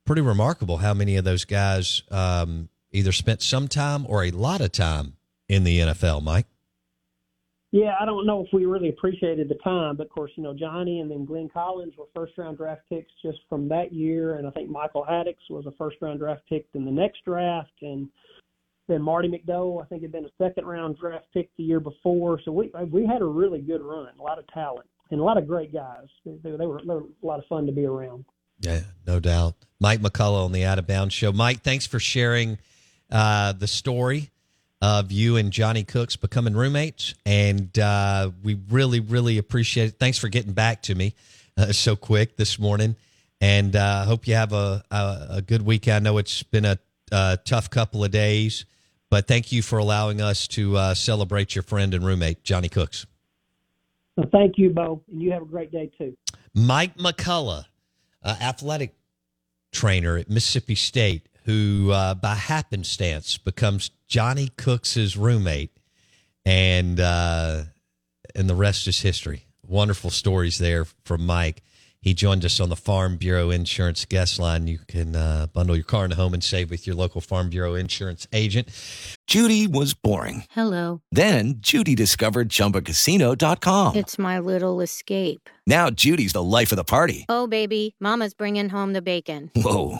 Pretty 0.05 0.21
remarkable 0.21 0.77
how 0.77 0.93
many 0.93 1.15
of 1.15 1.23
those 1.23 1.45
guys 1.45 2.03
um, 2.11 2.69
either 2.91 3.11
spent 3.11 3.41
some 3.41 3.67
time 3.67 4.05
or 4.07 4.23
a 4.23 4.31
lot 4.31 4.61
of 4.61 4.71
time 4.71 5.13
in 5.47 5.63
the 5.63 5.79
NFL, 5.79 6.21
Mike. 6.21 6.47
Yeah, 7.73 7.95
I 7.99 8.05
don't 8.05 8.27
know 8.27 8.45
if 8.45 8.53
we 8.53 8.65
really 8.65 8.89
appreciated 8.89 9.49
the 9.49 9.55
time, 9.55 9.97
but 9.97 10.05
of 10.05 10.11
course, 10.11 10.29
you 10.35 10.43
know, 10.43 10.53
Johnie 10.53 11.01
and 11.01 11.09
then 11.09 11.25
Glen 11.25 11.49
Collins 11.51 11.95
were 11.97 12.05
first 12.13 12.37
round 12.37 12.57
draft 12.57 12.81
picks 12.87 13.11
just 13.23 13.39
from 13.49 13.67
that 13.69 13.91
year, 13.91 14.35
and 14.35 14.45
I 14.45 14.51
think 14.51 14.69
Michael 14.69 15.03
Haddix 15.09 15.37
was 15.49 15.65
a 15.65 15.71
first 15.71 15.97
round 15.99 16.19
draft 16.19 16.43
pick 16.47 16.67
in 16.75 16.85
the 16.85 16.91
next 16.91 17.25
draft, 17.25 17.71
and 17.81 18.09
then 18.87 19.01
Mardye 19.01 19.33
McDole, 19.33 19.81
I 19.81 19.87
think, 19.87 20.03
had 20.03 20.11
been 20.11 20.25
a 20.25 20.29
second 20.37 20.67
round 20.67 20.99
draft 20.99 21.25
pick 21.33 21.49
the 21.57 21.63
year 21.63 21.79
before. 21.79 22.39
So 22.45 22.51
we 22.51 22.71
we 22.91 23.07
had 23.07 23.23
a 23.23 23.25
really 23.25 23.59
good 23.59 23.81
run, 23.81 24.09
a 24.19 24.21
lot 24.21 24.37
of 24.37 24.45
talent, 24.53 24.87
and 25.09 25.19
a 25.19 25.23
lot 25.23 25.39
of 25.39 25.47
great 25.47 25.73
guys. 25.73 26.05
They, 26.27 26.51
they, 26.51 26.67
were, 26.67 26.79
they 26.79 26.93
were 26.93 27.05
a 27.23 27.25
lot 27.25 27.39
of 27.39 27.45
fun 27.47 27.65
to 27.65 27.71
be 27.71 27.85
around. 27.85 28.25
Yeah, 28.59 28.81
no 29.07 29.19
doubt. 29.19 29.55
Mike 29.79 29.99
McCullough 29.99 30.45
on 30.45 30.51
the 30.51 30.63
Out 30.63 30.77
of 30.77 30.85
Bounds 30.85 31.15
Show. 31.15 31.31
Mike, 31.31 31.61
thanks 31.63 31.87
for 31.87 31.99
sharing 31.99 32.59
uh, 33.11 33.53
the 33.53 33.67
story 33.67 34.29
of 34.83 35.13
you 35.13 35.37
and 35.37 35.49
Johnie 35.49 35.87
Cooks 35.87 36.17
becoming 36.17 36.55
roommates. 36.55 37.13
And 37.25 37.79
uh, 37.79 38.31
we 38.43 38.59
really, 38.69 38.99
really 38.99 39.37
appreciate 39.37 39.85
it. 39.87 39.95
Thanks 39.97 40.17
for 40.17 40.27
getting 40.27 40.51
back 40.51 40.81
to 40.83 40.93
me 40.93 41.15
uh, 41.55 41.71
so 41.71 41.95
quick 41.95 42.35
this 42.35 42.59
morning. 42.59 42.97
And 43.39 43.77
I 43.77 44.01
uh, 44.01 44.05
hope 44.05 44.27
you 44.27 44.35
have 44.35 44.51
a, 44.51 44.83
a, 44.91 45.27
a, 45.29 45.41
good 45.41 45.61
week. 45.61 45.87
I 45.87 45.99
know 45.99 46.17
it's 46.17 46.43
been 46.43 46.65
a, 46.65 46.77
a, 47.13 47.39
tough 47.45 47.69
couple 47.69 48.03
of 48.03 48.11
days, 48.11 48.65
but 49.09 49.25
thank 49.25 49.53
you 49.53 49.61
for 49.61 49.79
allowing 49.79 50.19
us 50.19 50.49
to 50.49 50.75
uh, 50.75 50.93
celebrate 50.93 51.55
your 51.55 51.63
friend 51.63 51.93
and 51.93 52.05
roommate, 52.05 52.43
Johnie 52.43 52.71
Cooks. 52.71 53.05
Well, 54.17 54.27
thank 54.33 54.57
you, 54.57 54.69
Bo. 54.69 55.01
And 55.09 55.21
you 55.21 55.31
have 55.31 55.43
a 55.43 55.45
great 55.45 55.71
day, 55.71 55.91
too. 55.97 56.17
Mike 56.53 56.97
McCullough, 56.97 57.65
uh, 58.21 58.35
athletic 58.41 58.95
trainer 59.71 60.17
at 60.17 60.29
Mississippi 60.29 60.75
State 60.75 61.29
who 61.45 61.91
uh, 61.91 62.15
by 62.15 62.35
happenstance 62.35 63.37
becomes 63.37 63.91
Johnie 64.09 64.55
Cooks's 64.55 65.17
roommate, 65.17 65.71
and 66.45 66.99
uh, 66.99 67.63
and 68.35 68.49
the 68.49 68.55
rest 68.55 68.87
is 68.87 69.01
history. 69.01 69.45
Wonderful 69.67 70.09
stories 70.09 70.57
there 70.57 70.85
from 71.05 71.25
Mike. 71.25 71.63
He 72.03 72.13
joined 72.13 72.43
us 72.43 72.59
on 72.59 72.67
the 72.67 72.75
Farm 72.75 73.15
Bureau 73.15 73.49
Insurance 73.49 74.03
guest 74.03 74.37
line. 74.37 74.67
You 74.67 74.79
can 74.89 75.15
uh, 75.15 75.47
bundle 75.53 75.73
your 75.73 75.85
car 75.85 76.03
in 76.03 76.11
home 76.11 76.33
and 76.33 76.43
save 76.43 76.69
with 76.69 76.85
your 76.85 76.97
local 76.97 77.21
Farm 77.21 77.49
Bureau 77.49 77.75
Insurance 77.75 78.27
agent. 78.33 78.67
Judy 79.25 79.67
was 79.67 79.93
boring. 79.93 80.43
Hello. 80.49 81.01
Then 81.13 81.55
Judy 81.59 81.95
discovered 81.95 82.49
ChumbaCasino.com. 82.49 83.95
It's 83.95 84.19
my 84.19 84.39
little 84.39 84.81
escape. 84.81 85.49
Now 85.65 85.89
Judy's 85.89 86.33
the 86.33 86.43
life 86.43 86.73
of 86.73 86.75
the 86.75 86.83
party. 86.83 87.25
Oh 87.29 87.47
baby, 87.47 87.95
Mama's 88.01 88.33
bringing 88.33 88.67
home 88.67 88.91
the 88.91 89.01
bacon. 89.01 89.49
Whoa, 89.55 89.99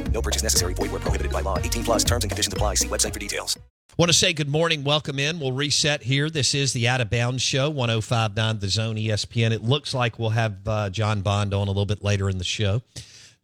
No 0.11 0.21
purchase 0.21 0.43
necessary. 0.43 0.73
Void 0.73 0.91
where 0.91 0.99
prohibited 0.99 1.31
by 1.31 1.41
law. 1.41 1.57
18 1.57 1.83
plus 1.83 2.03
terms 2.03 2.23
and 2.23 2.31
conditions 2.31 2.53
apply. 2.53 2.75
See 2.75 2.87
website 2.87 3.13
for 3.13 3.19
details. 3.19 3.57
Want 3.97 4.09
to 4.09 4.17
say 4.17 4.31
good 4.31 4.47
morning, 4.49 4.85
welcome 4.85 5.19
in. 5.19 5.37
We'll 5.37 5.51
reset 5.51 6.01
here. 6.01 6.29
This 6.29 6.55
is 6.55 6.71
the 6.71 6.87
Out 6.87 7.01
of 7.01 7.09
Bounds 7.09 7.43
Show, 7.43 7.69
1059 7.69 8.59
The 8.59 8.69
Zone 8.69 8.95
ESPN. 8.95 9.51
It 9.51 9.63
looks 9.63 9.93
like 9.93 10.17
we'll 10.17 10.29
have 10.29 10.65
uh, 10.65 10.89
John 10.89 11.21
Bond 11.21 11.53
on 11.53 11.67
a 11.67 11.71
little 11.71 11.85
bit 11.85 12.01
later 12.01 12.29
in 12.29 12.37
the 12.37 12.45
show, 12.45 12.81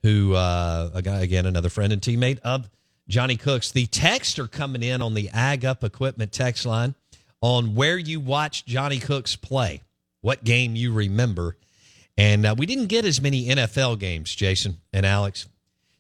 who, 0.03 0.36
uh, 0.36 0.89
again, 0.93 1.45
another 1.45 1.67
friend 1.67 1.91
and 1.91 2.01
teammate 2.01 2.39
of 2.39 2.69
Johnie 3.10 3.39
Cooks. 3.39 3.71
The 3.71 3.88
texts 3.88 4.39
are 4.39 4.47
coming 4.47 4.84
in 4.84 5.01
on 5.01 5.15
the 5.15 5.30
Ag 5.34 5.65
Up 5.65 5.84
Equipment 5.84 6.32
text 6.32 6.65
line 6.65 6.95
on 7.41 7.75
where 7.75 7.97
you 7.97 8.21
watched 8.21 8.69
Johnie 8.69 9.01
Cooks 9.01 9.36
play, 9.36 9.82
what 10.21 10.45
game 10.45 10.77
you 10.77 10.93
remember. 10.93 11.58
And 12.17 12.45
uh, 12.45 12.56
we 12.58 12.65
didn't 12.65 12.88
get 12.88 13.03
as 13.03 13.21
many 13.21 13.47
NFL 13.49 13.99
games, 13.99 14.34
Jason 14.34 14.77
and 14.93 15.06
Alex. 15.06 15.45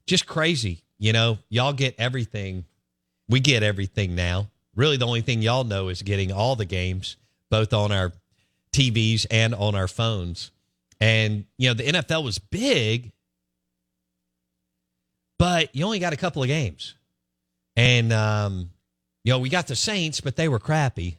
Just 0.07 0.25
crazy. 0.25 0.81
You 0.97 1.13
know, 1.13 1.37
y'all 1.49 1.73
get 1.73 1.95
everything. 1.99 2.65
We 3.29 3.39
get 3.39 3.61
everything 3.61 4.15
now. 4.15 4.47
Really, 4.75 4.97
the 4.97 5.05
only 5.05 5.21
thing 5.21 5.41
y'all 5.41 5.63
know 5.63 5.89
is 5.89 6.01
getting 6.01 6.31
all 6.31 6.55
the 6.55 6.65
games, 6.65 7.17
both 7.49 7.73
on 7.73 7.91
our 7.91 8.13
TVs 8.71 9.25
and 9.29 9.53
on 9.53 9.75
our 9.75 9.87
phones. 9.87 10.51
And, 10.99 11.45
you 11.57 11.67
know, 11.69 11.73
the 11.73 11.83
NFL 11.83 12.23
was 12.23 12.39
big, 12.39 13.11
but 15.37 15.75
you 15.75 15.85
only 15.85 15.99
got 15.99 16.13
a 16.13 16.17
couple 16.17 16.41
of 16.41 16.47
games. 16.47 16.95
And, 17.75 18.11
um, 18.11 18.71
you 19.23 19.31
know, 19.33 19.39
we 19.39 19.49
got 19.49 19.67
the 19.67 19.75
Saints, 19.75 20.21
but 20.21 20.35
they 20.35 20.47
were 20.47 20.59
crappy. 20.59 21.17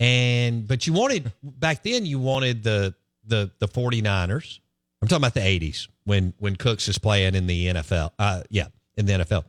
And 0.00 0.66
but 0.66 0.86
you 0.86 0.92
wanted 0.92 1.30
back 1.42 1.82
then 1.84 2.04
you 2.04 2.18
wanted 2.18 2.64
the 2.64 2.94
the 3.26 3.50
the 3.58 3.68
49ers. 3.68 4.58
I'm 5.04 5.08
talking 5.08 5.20
about 5.20 5.34
the 5.34 5.40
80s 5.40 5.88
when 6.04 6.32
when 6.38 6.56
Cooks 6.56 6.88
is 6.88 6.96
playing 6.96 7.34
in 7.34 7.46
the 7.46 7.66
NFL. 7.66 8.12
Uh 8.18 8.40
yeah, 8.48 8.68
in 8.96 9.04
the 9.04 9.12
NFL. 9.12 9.44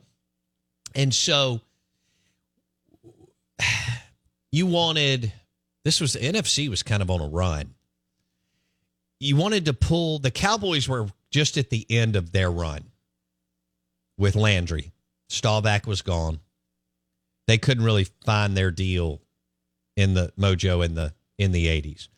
And 0.94 1.14
so 1.14 1.62
you 4.52 4.66
wanted 4.66 5.32
this 5.82 5.98
was 5.98 6.12
the 6.12 6.18
NFC 6.18 6.68
was 6.68 6.82
kind 6.82 7.00
of 7.00 7.10
on 7.10 7.22
a 7.22 7.26
run. 7.26 7.74
You 9.18 9.36
wanted 9.36 9.64
to 9.64 9.72
pull 9.72 10.18
the 10.18 10.30
Cowboys 10.30 10.90
were 10.90 11.06
just 11.30 11.56
at 11.56 11.70
the 11.70 11.86
end 11.88 12.16
of 12.16 12.32
their 12.32 12.50
run 12.50 12.90
with 14.18 14.36
Landry. 14.36 14.92
Staubach 15.30 15.86
was 15.86 16.02
gone. 16.02 16.40
They 17.46 17.56
couldn't 17.56 17.84
really 17.84 18.08
find 18.26 18.54
their 18.54 18.70
deal 18.70 19.22
in 19.96 20.12
the 20.12 20.34
mojo 20.38 20.84
in 20.84 20.94
the 20.96 21.14
in 21.38 21.52
the 21.52 21.66
80s. 21.66 22.08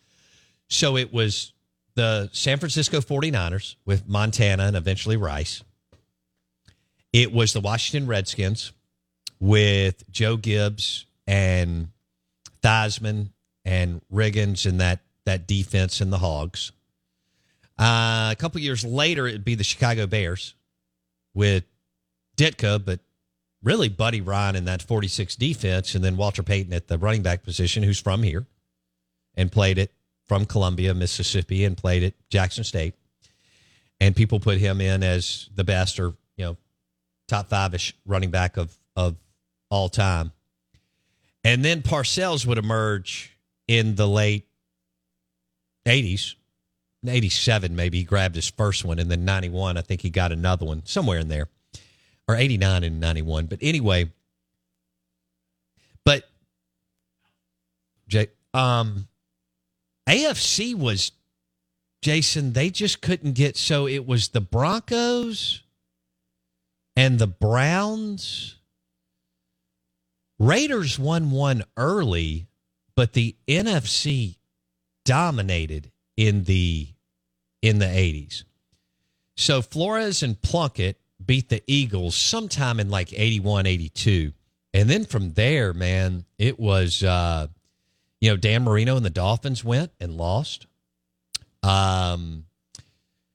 So 0.66 0.96
it 0.96 1.12
was 1.12 1.52
the 1.98 2.30
San 2.32 2.60
Francisco 2.60 3.00
49ers 3.00 3.74
with 3.84 4.08
Montana 4.08 4.62
and 4.62 4.76
eventually 4.76 5.16
Rice. 5.16 5.64
It 7.12 7.32
was 7.32 7.52
the 7.52 7.60
Washington 7.60 8.08
Redskins 8.08 8.70
with 9.40 10.08
Joe 10.08 10.36
Gibbs 10.36 11.06
and 11.26 11.88
Theismann 12.62 13.30
and 13.64 14.00
Riggins 14.12 14.64
and 14.64 14.80
that 14.80 15.00
that 15.24 15.48
defense 15.48 16.00
and 16.00 16.12
the 16.12 16.18
Hogs. 16.18 16.70
Uh, 17.76 18.28
a 18.30 18.36
couple 18.38 18.60
years 18.60 18.84
later, 18.84 19.26
it'd 19.26 19.44
be 19.44 19.56
the 19.56 19.64
Chicago 19.64 20.06
Bears 20.06 20.54
with 21.34 21.64
Ditka, 22.36 22.82
but 22.84 23.00
really 23.60 23.88
Buddy 23.88 24.20
Ryan 24.20 24.54
in 24.54 24.64
that 24.66 24.82
46 24.82 25.34
defense, 25.34 25.96
and 25.96 26.04
then 26.04 26.16
Walter 26.16 26.44
Payton 26.44 26.72
at 26.72 26.86
the 26.86 26.96
running 26.96 27.22
back 27.22 27.42
position, 27.42 27.82
who's 27.82 28.00
from 28.00 28.22
here 28.22 28.46
and 29.36 29.50
played 29.50 29.78
it 29.78 29.92
from 30.28 30.44
Columbia, 30.44 30.94
Mississippi, 30.94 31.64
and 31.64 31.76
played 31.76 32.02
at 32.02 32.14
Jackson 32.28 32.62
State. 32.62 32.94
And 34.00 34.14
people 34.14 34.38
put 34.38 34.58
him 34.58 34.80
in 34.80 35.02
as 35.02 35.48
the 35.54 35.64
best 35.64 35.98
or, 35.98 36.14
you 36.36 36.44
know, 36.44 36.56
top 37.26 37.48
five 37.48 37.74
ish 37.74 37.94
running 38.06 38.30
back 38.30 38.56
of, 38.56 38.76
of 38.94 39.16
all 39.70 39.88
time. 39.88 40.32
And 41.42 41.64
then 41.64 41.82
Parcells 41.82 42.46
would 42.46 42.58
emerge 42.58 43.36
in 43.66 43.94
the 43.94 44.06
late 44.06 44.46
80s, 45.86 46.34
87 47.06 47.74
maybe. 47.74 47.98
He 47.98 48.04
grabbed 48.04 48.34
his 48.36 48.48
first 48.48 48.84
one, 48.84 48.98
and 48.98 49.10
then 49.10 49.24
91, 49.24 49.76
I 49.76 49.80
think 49.80 50.02
he 50.02 50.10
got 50.10 50.32
another 50.32 50.66
one 50.66 50.84
somewhere 50.84 51.18
in 51.18 51.28
there, 51.28 51.48
or 52.28 52.36
89 52.36 52.84
and 52.84 53.00
91. 53.00 53.46
But 53.46 53.58
anyway, 53.62 54.10
but 56.04 56.24
Jay, 58.08 58.28
um, 58.52 59.08
AFC 60.08 60.74
was 60.74 61.12
Jason. 62.02 62.54
They 62.54 62.70
just 62.70 63.02
couldn't 63.02 63.34
get 63.34 63.56
so 63.56 63.86
it 63.86 64.06
was 64.06 64.28
the 64.28 64.40
Broncos 64.40 65.62
and 66.96 67.18
the 67.18 67.26
Browns. 67.26 68.56
Raiders 70.38 70.98
won 70.98 71.30
one 71.30 71.64
early, 71.76 72.48
but 72.96 73.12
the 73.12 73.36
NFC 73.46 74.36
dominated 75.04 75.90
in 76.16 76.44
the 76.44 76.88
in 77.60 77.78
the 77.78 77.86
80s. 77.86 78.44
So 79.36 79.60
Flores 79.62 80.22
and 80.22 80.40
Plunkett 80.40 81.00
beat 81.24 81.48
the 81.48 81.62
Eagles 81.66 82.16
sometime 82.16 82.80
in 82.80 82.88
like 82.88 83.12
81, 83.12 83.66
82. 83.66 84.32
And 84.72 84.88
then 84.88 85.04
from 85.04 85.32
there, 85.32 85.72
man, 85.72 86.24
it 86.38 86.58
was 86.58 87.02
uh 87.02 87.48
you 88.20 88.30
know, 88.30 88.36
Dan 88.36 88.64
Marino 88.64 88.96
and 88.96 89.04
the 89.04 89.10
Dolphins 89.10 89.64
went 89.64 89.92
and 90.00 90.16
lost. 90.16 90.66
Um, 91.62 92.44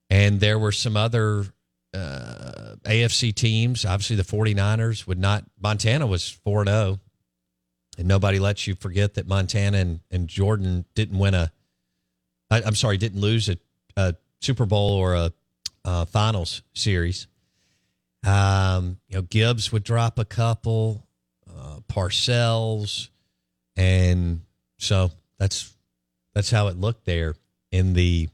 and 0.09 0.39
there 0.39 0.59
were 0.59 0.71
some 0.71 0.97
other 0.97 1.45
uh, 1.93 2.75
AFC 2.83 3.33
teams. 3.33 3.85
Obviously, 3.85 4.15
the 4.15 4.23
49ers 4.23 5.07
would 5.07 5.19
not. 5.19 5.43
Montana 5.61 6.07
was 6.07 6.29
4 6.29 6.65
0. 6.65 6.99
And 7.97 8.07
nobody 8.07 8.39
lets 8.39 8.65
you 8.65 8.75
forget 8.75 9.13
that 9.15 9.27
Montana 9.27 9.77
and, 9.77 9.99
and 10.09 10.27
Jordan 10.27 10.85
didn't 10.95 11.19
win 11.19 11.33
a. 11.33 11.51
I, 12.49 12.63
I'm 12.63 12.75
sorry, 12.75 12.97
didn't 12.97 13.21
lose 13.21 13.49
a, 13.49 13.57
a 13.95 14.15
Super 14.41 14.65
Bowl 14.65 14.93
or 14.93 15.13
a, 15.13 15.33
a 15.85 16.05
finals 16.07 16.63
series. 16.73 17.27
Um, 18.25 18.99
you 19.09 19.17
know, 19.17 19.21
Gibbs 19.21 19.71
would 19.71 19.83
drop 19.83 20.17
a 20.17 20.25
couple, 20.25 21.07
uh, 21.47 21.79
Parcells, 21.87 23.09
and 23.75 24.41
so 24.83 25.11
that's 25.37 25.73
that's 26.33 26.51
how 26.51 26.67
it 26.67 26.77
looked 26.77 27.05
there 27.05 27.35
in 27.71 27.93
the 27.93 28.29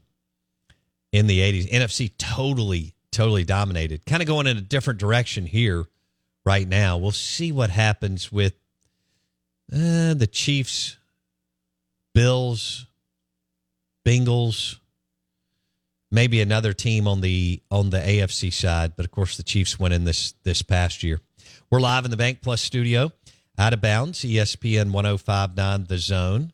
in 1.12 1.26
the 1.26 1.40
80s. 1.40 1.70
NFC 1.70 2.10
totally 2.18 2.94
totally 3.12 3.44
dominated. 3.44 4.04
Kind 4.06 4.22
of 4.22 4.28
going 4.28 4.46
in 4.46 4.56
a 4.56 4.62
different 4.62 5.00
direction 5.00 5.46
here 5.46 5.84
right 6.44 6.66
now. 6.66 6.98
We'll 6.98 7.10
see 7.10 7.52
what 7.52 7.70
happens 7.70 8.30
with 8.30 8.54
uh, 9.72 10.14
the 10.14 10.28
Chiefs, 10.30 10.96
Bills, 12.14 12.86
Bengals, 14.04 14.76
maybe 16.10 16.40
another 16.40 16.72
team 16.72 17.06
on 17.06 17.20
the 17.20 17.62
on 17.70 17.90
the 17.90 17.98
AFC 17.98 18.52
side, 18.52 18.94
but 18.96 19.04
of 19.04 19.10
course 19.10 19.36
the 19.36 19.42
Chiefs 19.42 19.78
went 19.78 19.94
in 19.94 20.04
this 20.04 20.32
this 20.42 20.62
past 20.62 21.02
year. 21.02 21.20
We're 21.70 21.80
live 21.80 22.04
in 22.04 22.10
the 22.10 22.16
Bank 22.16 22.40
Plus 22.42 22.60
studio. 22.60 23.12
Out 23.58 23.72
of 23.72 23.80
Bounds, 23.80 24.20
ESPN 24.20 24.92
1059 24.92 25.84
The 25.84 25.98
Zone. 25.98 26.52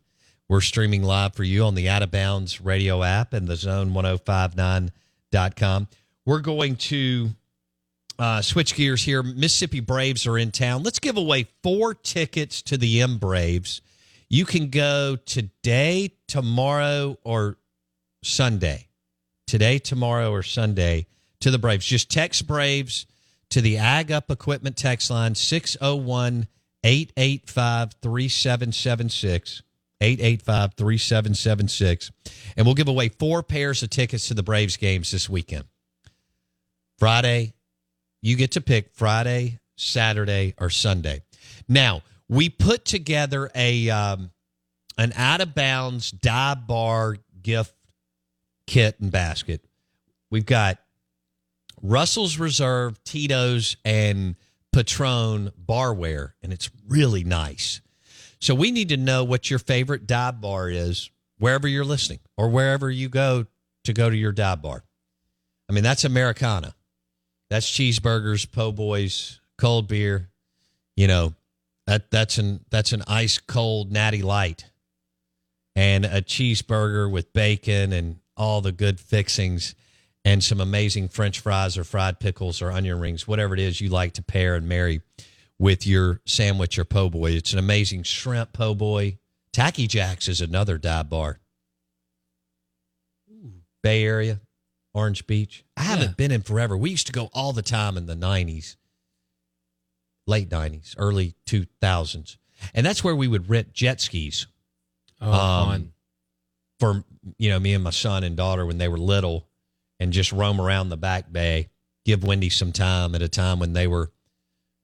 We're 0.48 0.60
streaming 0.60 1.02
live 1.02 1.34
for 1.34 1.42
you 1.44 1.64
on 1.64 1.74
the 1.74 1.88
Out 1.88 2.02
of 2.02 2.10
Bounds 2.10 2.60
radio 2.60 3.02
app 3.02 3.32
and 3.32 3.48
the 3.48 3.54
zone1059.com. 3.54 5.88
We're 6.24 6.40
going 6.40 6.76
to 6.76 7.30
uh, 8.18 8.40
switch 8.42 8.74
gears 8.74 9.02
here. 9.02 9.22
Mississippi 9.22 9.80
Braves 9.80 10.26
are 10.26 10.36
in 10.38 10.50
town. 10.50 10.82
Let's 10.82 10.98
give 10.98 11.16
away 11.16 11.46
four 11.62 11.94
tickets 11.94 12.60
to 12.62 12.76
the 12.76 13.00
M 13.02 13.18
Braves. 13.18 13.80
You 14.28 14.44
can 14.44 14.70
go 14.70 15.14
today, 15.16 16.14
tomorrow, 16.26 17.16
or 17.22 17.58
Sunday. 18.22 18.88
Today, 19.46 19.78
tomorrow, 19.78 20.32
or 20.32 20.42
Sunday 20.42 21.06
to 21.40 21.52
the 21.52 21.58
Braves. 21.58 21.86
Just 21.86 22.10
text 22.10 22.46
Braves 22.46 23.06
to 23.50 23.60
the 23.60 23.76
Ag 23.78 24.10
Up 24.10 24.30
Equipment 24.30 24.76
text 24.76 25.10
line 25.10 25.34
601- 25.34 26.48
885 26.86 27.94
3776. 28.00 29.62
885 30.00 30.74
3776. 30.74 32.12
And 32.56 32.64
we'll 32.64 32.76
give 32.76 32.86
away 32.86 33.08
four 33.08 33.42
pairs 33.42 33.82
of 33.82 33.90
tickets 33.90 34.28
to 34.28 34.34
the 34.34 34.44
Braves 34.44 34.76
games 34.76 35.10
this 35.10 35.28
weekend. 35.28 35.64
Friday, 36.96 37.54
you 38.22 38.36
get 38.36 38.52
to 38.52 38.60
pick 38.60 38.94
Friday, 38.94 39.58
Saturday, 39.76 40.54
or 40.58 40.70
Sunday. 40.70 41.22
Now, 41.68 42.02
we 42.28 42.48
put 42.50 42.84
together 42.84 43.50
a 43.54 43.90
um, 43.90 44.30
an 44.96 45.12
out 45.16 45.40
of 45.40 45.54
bounds 45.54 46.12
dive 46.12 46.68
bar 46.68 47.16
gift 47.42 47.74
kit 48.68 48.96
and 49.00 49.10
basket. 49.10 49.64
We've 50.30 50.46
got 50.46 50.78
Russell's 51.82 52.38
Reserve, 52.38 53.02
Tito's, 53.02 53.76
and 53.84 54.36
Patron 54.76 55.52
barware, 55.66 56.32
and 56.42 56.52
it's 56.52 56.68
really 56.86 57.24
nice. 57.24 57.80
So 58.40 58.54
we 58.54 58.70
need 58.70 58.90
to 58.90 58.98
know 58.98 59.24
what 59.24 59.48
your 59.48 59.58
favorite 59.58 60.06
dive 60.06 60.42
bar 60.42 60.68
is 60.68 61.08
wherever 61.38 61.66
you're 61.66 61.82
listening 61.82 62.18
or 62.36 62.50
wherever 62.50 62.90
you 62.90 63.08
go 63.08 63.46
to 63.84 63.92
go 63.94 64.10
to 64.10 64.16
your 64.16 64.32
dive 64.32 64.60
bar. 64.60 64.84
I 65.66 65.72
mean, 65.72 65.82
that's 65.82 66.04
Americana. 66.04 66.74
That's 67.48 67.66
cheeseburgers, 67.70 68.52
po' 68.52 68.70
boys, 68.70 69.40
cold 69.56 69.88
beer. 69.88 70.28
You 70.94 71.06
know, 71.06 71.32
that 71.86 72.10
that's 72.10 72.36
an 72.36 72.62
that's 72.68 72.92
an 72.92 73.02
ice 73.06 73.38
cold 73.38 73.90
natty 73.90 74.20
light. 74.20 74.66
And 75.74 76.04
a 76.04 76.20
cheeseburger 76.20 77.10
with 77.10 77.32
bacon 77.32 77.94
and 77.94 78.18
all 78.36 78.60
the 78.60 78.72
good 78.72 79.00
fixings 79.00 79.74
and 80.26 80.42
some 80.42 80.60
amazing 80.60 81.06
French 81.08 81.38
fries 81.38 81.78
or 81.78 81.84
fried 81.84 82.18
pickles 82.18 82.60
or 82.60 82.72
onion 82.72 82.98
rings, 82.98 83.28
whatever 83.28 83.54
it 83.54 83.60
is 83.60 83.80
you 83.80 83.88
like 83.88 84.12
to 84.14 84.22
pair 84.24 84.56
and 84.56 84.68
marry 84.68 85.00
with 85.56 85.86
your 85.86 86.20
sandwich 86.26 86.80
or 86.80 86.84
po' 86.84 87.08
boy. 87.08 87.30
It's 87.30 87.52
an 87.52 87.60
amazing 87.60 88.02
shrimp 88.02 88.52
po' 88.52 88.74
boy. 88.74 89.18
Tacky 89.52 89.86
Jacks 89.86 90.26
is 90.26 90.40
another 90.40 90.78
dive 90.78 91.08
bar. 91.08 91.38
Bay 93.84 94.02
Area, 94.02 94.40
Orange 94.92 95.28
Beach. 95.28 95.64
I 95.76 95.84
haven't 95.84 96.16
been 96.16 96.32
in 96.32 96.42
forever. 96.42 96.76
We 96.76 96.90
used 96.90 97.06
to 97.06 97.12
go 97.12 97.30
all 97.32 97.52
the 97.52 97.62
time 97.62 97.96
in 97.96 98.06
the 98.06 98.16
90s, 98.16 98.74
late 100.26 100.48
90s, 100.48 100.96
early 100.98 101.36
2000s. 101.46 102.36
And 102.74 102.84
that's 102.84 103.04
where 103.04 103.14
we 103.14 103.28
would 103.28 103.48
rent 103.48 103.72
jet 103.72 104.00
skis. 104.00 104.48
Oh, 105.20 105.30
fun. 105.30 105.74
Um, 105.74 105.92
for, 106.80 107.04
you 107.38 107.48
know, 107.48 107.60
me 107.60 107.74
and 107.74 107.84
my 107.84 107.90
son 107.90 108.24
and 108.24 108.36
daughter 108.36 108.66
when 108.66 108.78
they 108.78 108.88
were 108.88 108.98
little 108.98 109.46
and 110.00 110.12
just 110.12 110.32
roam 110.32 110.60
around 110.60 110.88
the 110.88 110.96
back 110.96 111.30
bay, 111.32 111.68
give 112.04 112.24
Wendy 112.24 112.50
some 112.50 112.72
time 112.72 113.14
at 113.14 113.22
a 113.22 113.28
time 113.28 113.58
when 113.58 113.72
they 113.72 113.86
were 113.86 114.10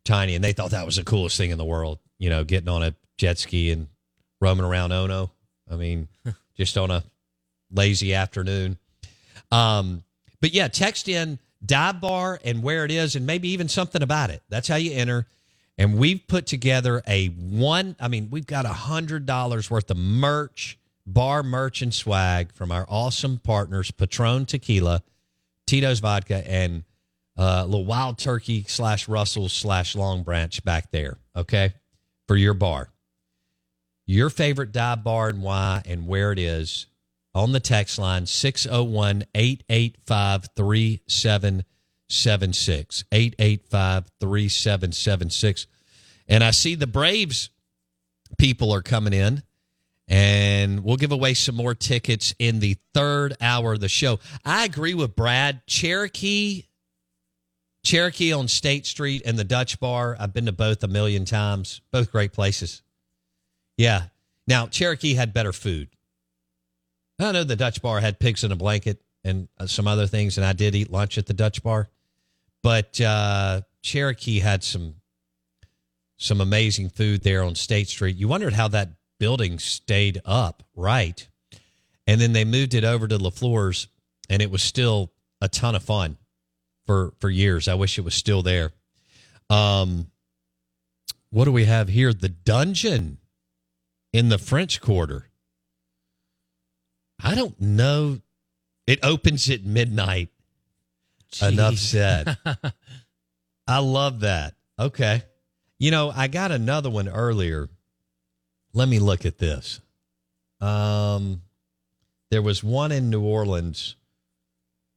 tiny. 0.05 0.35
And 0.35 0.45
they 0.45 0.53
thought 0.53 0.71
that 0.71 0.87
was 0.87 0.97
the 0.97 1.05
coolest 1.05 1.37
thing 1.37 1.51
in 1.51 1.59
the 1.59 1.65
world, 1.65 1.99
you 2.19 2.31
know, 2.31 2.45
getting 2.45 2.69
on 2.69 2.83
a 2.83 2.95
jet 3.19 3.39
ski 3.39 3.71
and 3.71 3.89
roaming 4.41 4.65
around 4.65 4.93
Ono. 4.93 5.31
I 5.71 5.77
mean, 5.77 6.09
just 6.57 6.77
on 6.77 6.91
a 6.91 7.05
lazy 7.71 8.15
afternoon. 8.15 8.79
Um, 9.51 10.03
but 10.41 10.53
yeah, 10.53 10.69
text 10.69 11.09
in 11.09 11.39
dive 11.65 12.01
bar 12.01 12.41
and 12.45 12.63
where 12.63 12.85
it 12.85 12.91
is, 12.91 13.17
and 13.17 13.27
maybe 13.27 13.49
even 13.51 13.69
something 13.69 14.03
about 14.03 14.31
it. 14.31 14.43
That's 14.49 14.69
how 14.69 14.77
you 14.77 14.93
enter. 14.93 15.27
And 15.79 15.99
we've 15.99 16.27
put 16.27 16.47
together 16.47 17.03
a 17.07 17.29
one. 17.29 17.97
I 17.99 18.09
mean, 18.09 18.29
we've 18.31 18.47
got 18.47 18.67
a 18.67 18.73
hundred 18.73 19.27
dollars 19.27 19.71
worth 19.71 19.91
of 19.91 19.97
merch, 19.97 20.79
bar 21.07 21.43
merch 21.43 21.83
and 21.83 21.93
swag 21.93 22.53
from 22.53 22.71
our 22.71 22.87
awesome 22.89 23.39
partners, 23.39 23.91
Patron 23.91 24.47
Tequila, 24.47 25.03
Tito's 25.67 26.01
Vodka, 26.01 26.49
and 26.49 26.85
uh, 27.37 27.65
little 27.65 27.85
Wild 27.85 28.19
Turkey 28.19 28.65
slash 28.69 29.09
Russell's 29.09 29.53
slash 29.53 29.95
Long 29.95 30.23
Branch 30.23 30.63
back 30.65 30.91
there. 30.91 31.19
Okay, 31.35 31.73
for 32.29 32.37
your 32.37 32.55
bar, 32.55 32.91
your 34.07 34.31
favorite 34.31 34.73
dive 34.73 35.05
bar 35.05 35.29
and 35.29 35.43
why 35.43 35.83
and 35.87 36.07
where 36.07 36.33
it 36.33 36.39
is 36.39 36.87
on 37.35 37.53
the 37.53 37.61
text 37.61 37.99
line 37.99 38.27
601 38.27 39.25
885 39.35 40.49
3776. 40.57 43.05
885 43.11 44.05
3776. 44.21 45.67
And 46.29 46.45
I 46.45 46.51
see 46.51 46.75
the 46.75 46.87
Braves 46.87 47.49
people 48.39 48.73
are 48.73 48.83
coming 48.83 49.13
in, 49.13 49.43
and 50.09 50.85
we'll 50.85 50.97
give 50.97 51.13
away 51.13 51.35
some 51.35 51.55
more 51.55 51.75
tickets 51.75 52.35
in 52.39 52.61
the 52.61 52.77
third 52.95 53.35
hour 53.41 53.75
of 53.75 53.81
the 53.81 53.89
show. 53.89 54.19
I 54.45 54.65
agree 54.65 54.95
with 54.95 55.17
Brad. 55.17 55.63
Cherokee. 55.67 56.65
Cherokee 57.85 58.33
on 58.33 58.47
State 58.49 58.87
Street 58.87 59.23
and 59.25 59.39
the 59.39 59.45
Dutch 59.45 59.81
Bar. 59.81 60.17
I've 60.19 60.33
been 60.33 60.47
to 60.47 60.53
both 60.53 60.83
a 60.85 60.89
million 60.89 61.25
times. 61.25 61.81
Both 61.91 62.13
great 62.13 62.33
places. 62.33 62.83
Yeah. 63.77 64.05
Now, 64.47 64.67
Cherokee 64.67 65.15
had 65.15 65.33
better 65.33 65.53
food. 65.53 65.89
I 67.19 67.33
know 67.33 67.45
the 67.45 67.57
Dutch 67.57 67.83
Bar 67.83 68.01
had 68.01 68.19
pigs 68.19 68.45
in 68.45 68.53
a 68.53 68.57
blanket 68.57 69.03
and 69.25 69.49
uh, 69.59 69.67
some 69.67 69.87
other 69.87 70.07
things, 70.07 70.37
and 70.37 70.45
I 70.45 70.53
did 70.53 70.75
eat 70.75 70.91
lunch 70.91 71.19
at 71.19 71.27
the 71.27 71.35
Dutch 71.35 71.63
Bar. 71.63 71.89
But 72.63 73.01
uh, 73.01 73.63
Cherokee 73.83 74.41
had 74.41 74.65
some 74.65 74.97
some 76.19 76.41
amazing 76.41 76.89
food 76.89 77.23
there 77.23 77.43
on 77.43 77.57
State 77.57 77.89
Street. 77.89 78.17
You 78.17 78.29
wondered 78.29 78.53
how 78.53 78.69
that 78.69 78.91
building 79.23 79.57
stayed 79.61 80.21
up, 80.25 80.65
right? 80.75 81.29
And 82.09 82.21
then 82.21 82.33
they 82.33 82.45
moved 82.45 82.75
it 82.75 82.83
over 82.83 83.07
to 83.07 83.19
LaFleur's, 83.19 83.87
and 84.29 84.43
it 84.43 84.51
was 84.51 84.65
still 84.65 85.13
a 85.41 85.49
ton 85.49 85.77
of 85.77 85.85
fun 85.85 86.17
for 86.87 87.15
for 87.21 87.31
years. 87.31 87.69
I 87.69 87.75
wish 87.75 87.99
it 87.99 88.01
was 88.01 88.17
still 88.17 88.43
there. 88.43 88.73
Um, 89.49 90.11
what 91.31 91.45
do 91.45 91.53
we 91.53 91.67
have 91.67 91.87
here? 91.87 92.13
The 92.13 92.31
dungeon 92.31 93.19
in 94.13 94.29
the 94.29 94.39
French 94.39 94.81
Quarter. 94.81 95.29
I 97.23 97.37
don't 97.37 97.61
know. 97.61 98.19
It 98.89 99.05
opens 99.05 99.49
at 99.51 99.63
midnight. 99.65 100.31
Jeez. 101.31 101.53
Enough 101.53 101.77
said. 101.77 102.37
I 103.69 103.79
love 103.79 104.19
that. 104.21 104.55
Okay. 104.81 105.23
You 105.79 105.93
know, 105.93 106.13
I 106.13 106.27
got 106.27 106.51
another 106.51 106.91
one 106.91 107.09
earlier. 107.09 107.69
Let 108.75 108.89
me 108.89 108.99
look 108.99 109.27
at 109.27 109.39
this. 109.39 109.81
Um, 110.61 111.43
there 112.31 112.43
was 112.43 112.65
one 112.65 112.93
in 112.93 113.11
New 113.11 113.23
Orleans 113.23 113.97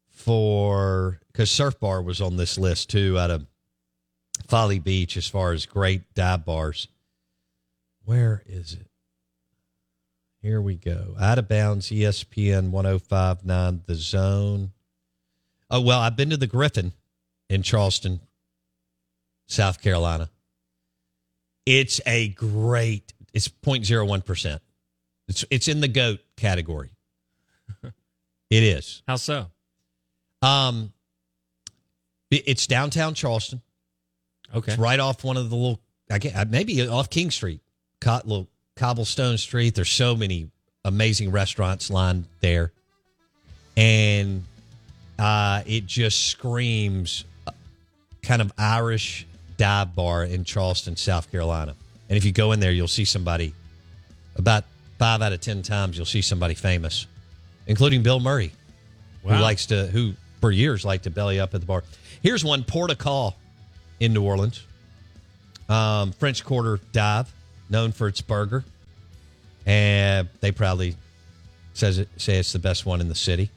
for 0.10 1.20
because 1.32 1.52
Surf 1.52 1.80
Bar 1.80 2.02
was 2.02 2.22
on 2.22 2.38
this 2.38 2.58
list 2.58 2.90
too, 2.90 3.20
out 3.20 3.32
of 3.32 3.46
Folly 4.48 4.80
Beach, 4.80 5.18
as 5.18 5.28
far 5.28 5.52
as 5.52 5.66
great 5.66 6.14
dive 6.14 6.46
bars. 6.46 6.88
Where 8.06 8.44
is 8.46 8.74
it? 8.74 8.88
Here 10.42 10.62
we 10.62 10.76
go. 10.76 11.16
Out 11.20 11.40
of 11.40 11.48
bounds, 11.48 11.90
ESPN 11.90 12.70
1059, 12.70 13.82
The 13.88 13.96
Zone. 13.96 14.72
Oh, 15.72 15.82
well, 15.82 16.00
I've 16.00 16.16
been 16.16 16.30
to 16.30 16.38
the 16.38 16.46
Griffin 16.46 16.94
in 17.50 17.64
Charleston, 17.64 18.20
South 19.48 19.82
Carolina. 19.82 20.30
It's 21.66 22.00
a 22.06 22.28
great, 22.30 23.12
it's 23.36 23.48
0.01%. 23.48 24.60
It's, 25.28 25.46
it's 25.52 25.68
in 25.68 25.82
the 25.82 25.88
GOAT 25.88 26.20
category. 26.38 26.90
it 27.84 28.64
is. 28.64 29.04
How 29.08 29.18
so? 29.18 29.48
Um, 30.42 30.94
it's 32.32 32.66
downtown 32.66 33.14
Charleston. 33.14 33.62
Okay. 34.54 34.72
It's 34.72 34.80
right 34.80 35.00
off 35.00 35.24
one 35.24 35.38
of 35.38 35.50
the 35.50 35.56
little, 35.56 35.82
I 36.10 36.18
get, 36.18 36.50
maybe 36.50 36.88
off 36.88 37.10
King 37.10 37.30
Street, 37.30 37.62
little 38.04 38.48
cobblestone 38.76 39.38
street. 39.38 39.76
There's 39.76 39.90
so 39.90 40.16
many 40.16 40.50
amazing 40.84 41.32
restaurants 41.32 41.90
lined 41.90 42.26
there, 42.42 42.72
and 43.76 44.44
uh, 45.18 45.64
it 45.66 45.86
just 45.88 46.28
screams 46.28 47.26
uh, 47.48 47.52
kind 48.22 48.42
of 48.42 48.52
Irish 48.58 49.26
dive 49.58 49.96
bar 49.96 50.24
in 50.24 50.44
Charleston, 50.44 50.96
South 50.96 51.32
Carolina. 51.32 51.76
And 52.10 52.18
if 52.18 52.26
you 52.26 52.32
go 52.32 52.52
in 52.52 52.60
there, 52.60 52.72
you'll 52.72 52.88
see 52.88 53.06
somebody. 53.06 53.54
About 54.36 54.64
five 55.00 55.22
out 55.22 55.34
of 55.34 55.42
ten 55.42 55.62
times, 55.62 55.98
you'll 55.98 56.06
see 56.06 56.22
somebody 56.22 56.54
famous, 56.54 57.08
including 57.68 58.04
Bill 58.04 58.20
Murray, 58.20 58.52
who 59.24 59.30
likes 59.30 59.66
to 59.68 59.88
who 59.88 60.14
for 60.42 60.52
years 60.52 60.86
liked 60.86 61.06
to 61.06 61.10
belly 61.10 61.40
up 61.40 61.54
at 61.54 61.62
the 61.62 61.66
bar. 61.66 61.84
Here's 62.22 62.44
one 62.44 62.64
Port 62.64 62.92
of 62.92 62.98
Call 62.98 63.36
in 64.00 64.14
New 64.14 64.24
Orleans. 64.24 64.64
Um, 65.68 66.12
French 66.12 66.44
Quarter 66.44 66.80
Dive, 66.92 67.34
known 67.70 67.92
for 67.92 68.08
its 68.08 68.22
burger, 68.22 68.64
and 69.66 70.30
they 70.42 70.52
proudly 70.52 70.96
says 71.74 71.98
it 71.98 72.10
say 72.18 72.38
it's 72.38 72.54
the 72.54 72.60
best 72.60 72.86
one 72.86 73.02
in 73.02 73.10
the 73.10 73.16
city, 73.16 73.50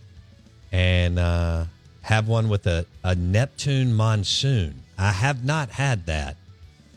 and 0.72 1.18
uh, 1.18 1.64
have 2.02 2.28
one 2.28 2.48
with 2.48 2.66
a, 2.66 2.86
a 3.04 3.14
Neptune 3.14 3.92
monsoon. 3.92 4.82
I 4.96 5.12
have 5.12 5.44
not 5.44 5.70
had 5.70 6.06
that, 6.06 6.36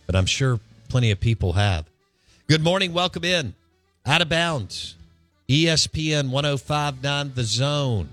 but 0.06 0.16
I'm 0.16 0.26
sure 0.26 0.60
plenty 0.92 1.10
of 1.10 1.22
people 1.22 1.54
have. 1.54 1.86
Good 2.48 2.62
morning, 2.62 2.92
welcome 2.92 3.24
in. 3.24 3.54
Out 4.06 4.22
of 4.22 4.28
bounds, 4.28 4.98
ESPN 5.48 6.32
1059 6.32 7.32
The 7.34 7.44
Zone. 7.46 8.10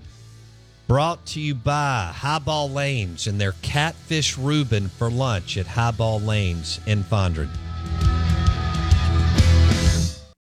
Brought 0.87 1.25
to 1.27 1.41
you 1.41 1.55
by 1.55 2.09
Highball 2.15 2.69
Lanes 2.69 3.27
and 3.27 3.39
their 3.39 3.51
Catfish 3.61 4.37
Reuben 4.37 4.87
for 4.87 5.11
lunch 5.11 5.57
at 5.57 5.67
Highball 5.67 6.21
Lanes 6.21 6.79
in 6.85 7.03
Fondren. 7.03 7.49